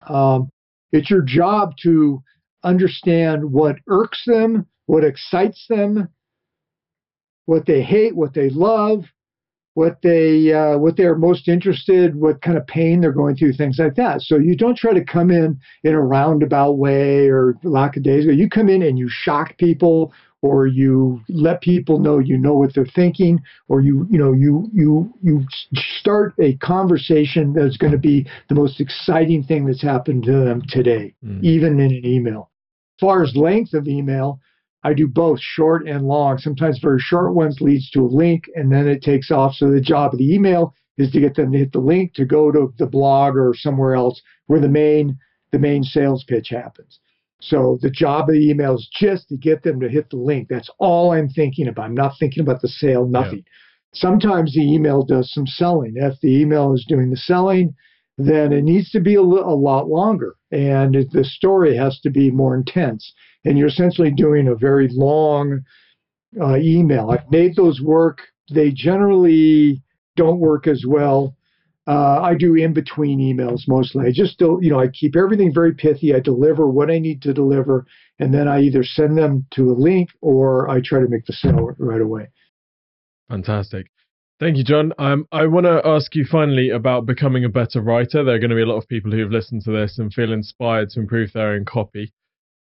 [0.08, 0.50] Um,
[0.92, 2.22] it's your job to
[2.64, 6.10] understand what irks them, what excites them,
[7.46, 9.06] what they hate, what they love,
[9.74, 13.78] what they uh, what they're most interested, what kind of pain they're going through, things
[13.80, 14.22] like that.
[14.22, 18.36] So you don't try to come in in a roundabout way or lackadaisical.
[18.36, 22.74] You come in and you shock people, or you let people know you know what
[22.76, 25.46] they're thinking, or you you know you you you
[26.00, 30.62] start a conversation that's going to be the most exciting thing that's happened to them
[30.68, 31.42] today, mm.
[31.44, 32.50] even in an email.
[32.98, 34.40] As far as length of email,
[34.84, 36.38] I do both short and long.
[36.38, 39.54] Sometimes very short ones leads to a link and then it takes off.
[39.54, 42.26] So the job of the email is to get them to hit the link to
[42.26, 45.18] go to the blog or somewhere else where the main
[45.52, 47.00] the main sales pitch happens.
[47.42, 50.48] So the job of the email is just to get them to hit the link.
[50.48, 51.86] That's all I'm thinking about.
[51.86, 53.40] I'm not thinking about the sale, nothing.
[53.40, 53.54] Yeah.
[53.94, 55.94] Sometimes the email does some selling.
[55.98, 57.76] If the email is doing the selling,
[58.18, 62.30] then it needs to be a, a lot longer and the story has to be
[62.30, 63.14] more intense.
[63.46, 65.62] And you're essentially doing a very long
[66.40, 67.10] uh, email.
[67.12, 68.22] I've made those work.
[68.54, 69.82] They generally
[70.16, 71.36] don't work as well.
[71.88, 74.06] Uh, I do in between emails mostly.
[74.06, 76.14] I just don't, you know, I keep everything very pithy.
[76.14, 77.88] I deliver what I need to deliver,
[78.20, 81.34] and then I either send them to a link or I try to make the
[81.34, 82.28] sale right away.
[83.30, 83.88] Fantastic.
[84.42, 84.92] Thank you, John.
[84.98, 88.24] Um, I want to ask you finally about becoming a better writer.
[88.24, 90.34] There are going to be a lot of people who've listened to this and feel
[90.34, 92.12] inspired to improve their own copy.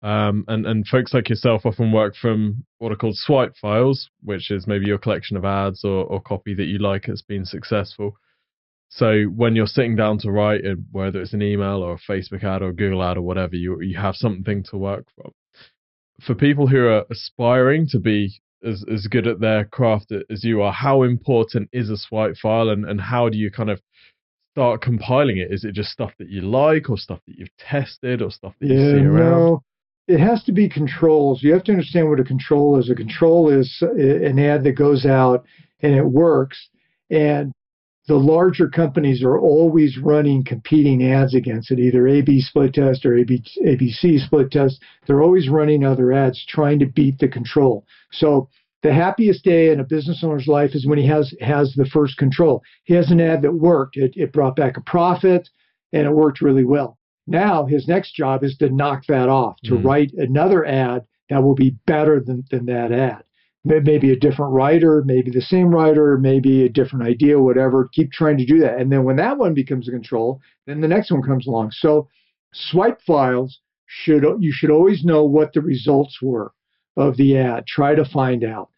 [0.01, 4.49] Um, and, and folks like yourself often work from what are called swipe files, which
[4.49, 8.13] is maybe your collection of ads or, or copy that you like has been successful.
[8.89, 12.63] So when you're sitting down to write, whether it's an email or a Facebook ad
[12.63, 15.31] or a Google ad or whatever, you you have something to work from.
[16.25, 20.61] For people who are aspiring to be as, as good at their craft as you
[20.61, 23.81] are, how important is a swipe file and, and how do you kind of
[24.51, 25.51] start compiling it?
[25.51, 28.67] Is it just stuff that you like or stuff that you've tested or stuff that
[28.67, 29.31] yeah, you see around?
[29.31, 29.63] No.
[30.07, 31.43] It has to be controls.
[31.43, 32.89] You have to understand what a control is.
[32.89, 35.45] A control is uh, an ad that goes out
[35.81, 36.69] and it works.
[37.09, 37.53] And
[38.07, 43.17] the larger companies are always running competing ads against it, either AB split test or
[43.17, 44.81] AB, ABC split test.
[45.05, 47.85] They're always running other ads trying to beat the control.
[48.11, 48.49] So
[48.81, 52.17] the happiest day in a business owner's life is when he has has the first
[52.17, 52.63] control.
[52.85, 53.97] He has an ad that worked.
[53.97, 55.49] It, it brought back a profit
[55.91, 56.97] and it worked really well.
[57.27, 59.83] Now his next job is to knock that off, to mm.
[59.83, 63.23] write another ad that will be better than, than that ad
[63.67, 67.89] maybe a different writer, maybe the same writer, maybe a different idea, whatever.
[67.93, 68.79] Keep trying to do that.
[68.79, 71.71] And then when that one becomes a control, then the next one comes along.
[71.71, 72.07] So
[72.53, 76.51] swipe files should you should always know what the results were
[76.95, 77.65] of the ad.
[77.67, 78.69] Try to find out.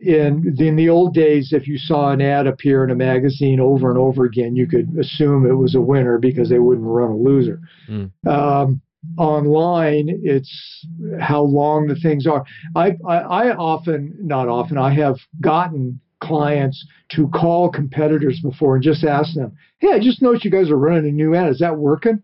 [0.00, 3.90] In in the old days, if you saw an ad appear in a magazine over
[3.90, 7.16] and over again, you could assume it was a winner because they wouldn't run a
[7.16, 7.60] loser.
[7.88, 8.10] Mm.
[8.26, 8.80] Um,
[9.18, 10.86] online it's
[11.20, 12.44] how long the things are
[12.74, 18.84] I, I, I often not often i have gotten clients to call competitors before and
[18.84, 21.58] just ask them hey i just noticed you guys are running a new ad is
[21.60, 22.22] that working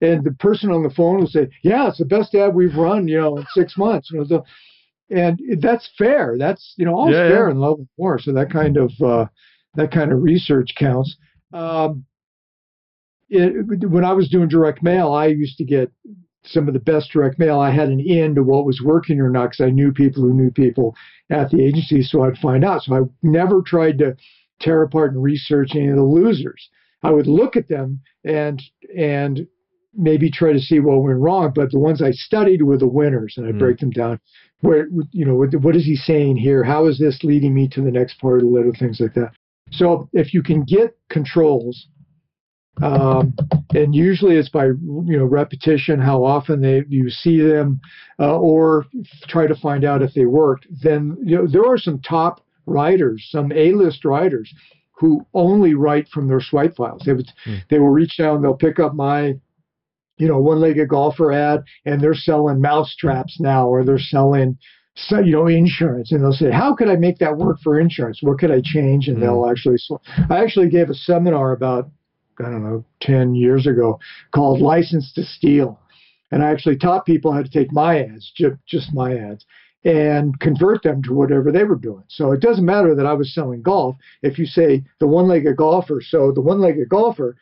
[0.00, 3.08] and the person on the phone will say, "Yeah, it's the best ad we've run,
[3.08, 4.44] you know, in six months." You know, so,
[5.10, 6.36] and that's fair.
[6.38, 7.50] That's you know, all yeah, fair yeah.
[7.50, 8.18] in love and war.
[8.18, 9.26] So that kind of uh,
[9.74, 11.16] that kind of research counts.
[11.52, 12.04] Um,
[13.28, 15.92] it, when I was doing direct mail, I used to get
[16.44, 17.60] some of the best direct mail.
[17.60, 20.32] I had an in to what was working or not because I knew people who
[20.32, 20.96] knew people
[21.30, 22.82] at the agency, so I'd find out.
[22.82, 24.16] So I never tried to
[24.60, 26.68] tear apart and research any of the losers.
[27.02, 28.62] I would look at them and
[28.96, 29.46] and
[29.94, 31.52] maybe try to see what went wrong.
[31.54, 33.58] But the ones I studied were the winners, and I mm.
[33.58, 34.20] break them down.
[34.60, 36.64] Where you know what, what is he saying here?
[36.64, 38.72] How is this leading me to the next part of the letter?
[38.72, 39.32] Things like that.
[39.70, 41.88] So if you can get controls,
[42.82, 43.34] um,
[43.74, 47.80] and usually it's by you know repetition, how often they you see them,
[48.18, 48.86] uh, or
[49.28, 50.66] try to find out if they worked.
[50.82, 54.52] Then you know, there are some top writers, some A-list writers
[54.92, 57.02] who only write from their swipe files.
[57.04, 57.60] They would mm.
[57.70, 59.34] they will reach down, they'll pick up my
[60.18, 64.58] you know one-legged golfer ad, and they're selling mouse traps now, or they're selling
[64.98, 68.18] so, you know insurance, and they'll say, how could I make that work for insurance?
[68.20, 69.06] What could I change?
[69.06, 69.20] And mm.
[69.20, 69.78] they'll actually.
[70.28, 71.88] I actually gave a seminar about
[72.40, 73.98] I don't know 10 years ago
[74.32, 75.78] called License to Steal.
[76.30, 78.32] And I actually taught people how to take my ads,
[78.66, 79.46] just my ads,
[79.84, 82.04] and convert them to whatever they were doing.
[82.08, 83.96] So it doesn't matter that I was selling golf.
[84.22, 87.36] If you say the one legged golfer, so the one legged golfer,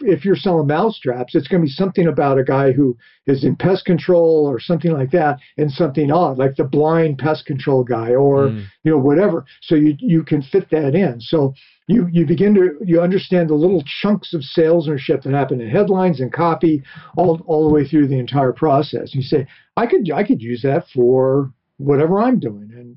[0.00, 3.44] if you're selling mouse traps, it's going to be something about a guy who is
[3.44, 7.84] in pest control or something like that, and something odd, like the blind pest control
[7.84, 8.64] guy or mm.
[8.84, 9.44] you know whatever.
[9.60, 11.20] So you you can fit that in.
[11.20, 11.54] So
[11.92, 16.20] you you begin to you understand the little chunks of salesmanship that happen in headlines
[16.20, 16.82] and copy
[17.16, 19.14] all all the way through the entire process.
[19.14, 22.70] You say, I could I could use that for whatever I'm doing.
[22.74, 22.96] And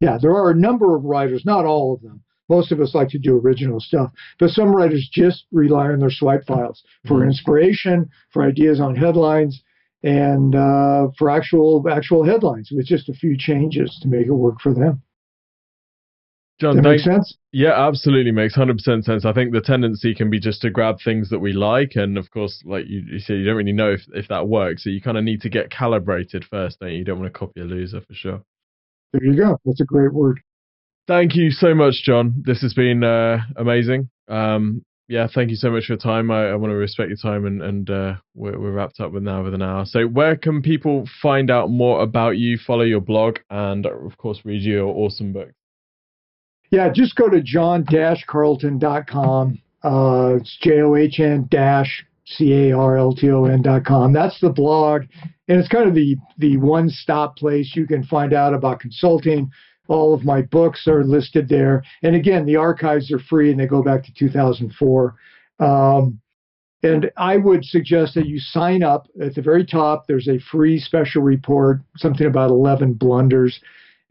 [0.00, 2.22] yeah, there are a number of writers, not all of them.
[2.48, 6.10] Most of us like to do original stuff, but some writers just rely on their
[6.10, 7.30] swipe files for mm-hmm.
[7.30, 9.62] inspiration, for ideas on headlines,
[10.04, 14.60] and uh, for actual actual headlines with just a few changes to make it work
[14.60, 15.02] for them.
[16.58, 17.36] John, does that makes sense.
[17.52, 19.26] Yeah, absolutely makes hundred percent sense.
[19.26, 22.30] I think the tendency can be just to grab things that we like, and of
[22.30, 24.84] course, like you, you say, you don't really know if, if that works.
[24.84, 26.98] So you kind of need to get calibrated first, don't you?
[26.98, 28.42] You don't want to copy a loser for sure.
[29.12, 29.58] There you go.
[29.64, 30.40] That's a great word.
[31.06, 32.42] Thank you so much, John.
[32.44, 34.08] This has been uh, amazing.
[34.28, 36.30] Um, yeah, thank you so much for your time.
[36.30, 39.22] I, I want to respect your time, and and uh, we're, we're wrapped up with
[39.22, 39.84] now with an hour.
[39.84, 44.40] So, where can people find out more about you, follow your blog, and of course,
[44.44, 45.50] read your awesome book?
[46.70, 49.58] Yeah, just go to john-carlton.com.
[49.82, 52.06] Uh, it's J-O-H-N dash.
[54.12, 55.02] That's the blog.
[55.48, 59.48] And it's kind of the, the one-stop place you can find out about consulting.
[59.86, 61.84] All of my books are listed there.
[62.02, 65.14] And again, the archives are free and they go back to 2004.
[65.60, 66.20] Um,
[66.82, 70.06] and I would suggest that you sign up at the very top.
[70.06, 73.60] There's a free special report, something about 11 blunders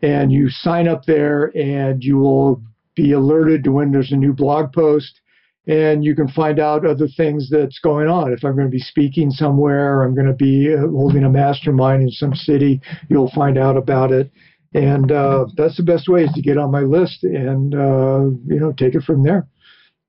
[0.02, 2.62] and you sign up there and you will
[2.96, 5.22] be alerted to when there's a new blog post
[5.68, 8.32] and you can find out other things that's going on.
[8.32, 12.04] If I'm going to be speaking somewhere, I'm going to be uh, holding a mastermind
[12.04, 14.32] in some city, you'll find out about it.
[14.74, 18.60] And uh, that's the best way is to get on my list and uh, you
[18.60, 19.48] know take it from there.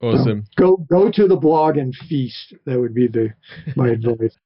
[0.03, 0.45] Awesome.
[0.59, 2.53] So go go to the blog and feast.
[2.67, 3.33] That would be the
[3.77, 4.37] my advice.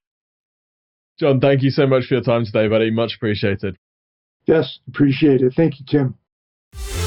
[1.18, 2.90] John, thank you so much for your time today, buddy.
[2.90, 3.76] Much appreciated.
[4.50, 5.54] Yes, appreciate it.
[5.54, 6.99] Thank you, Tim.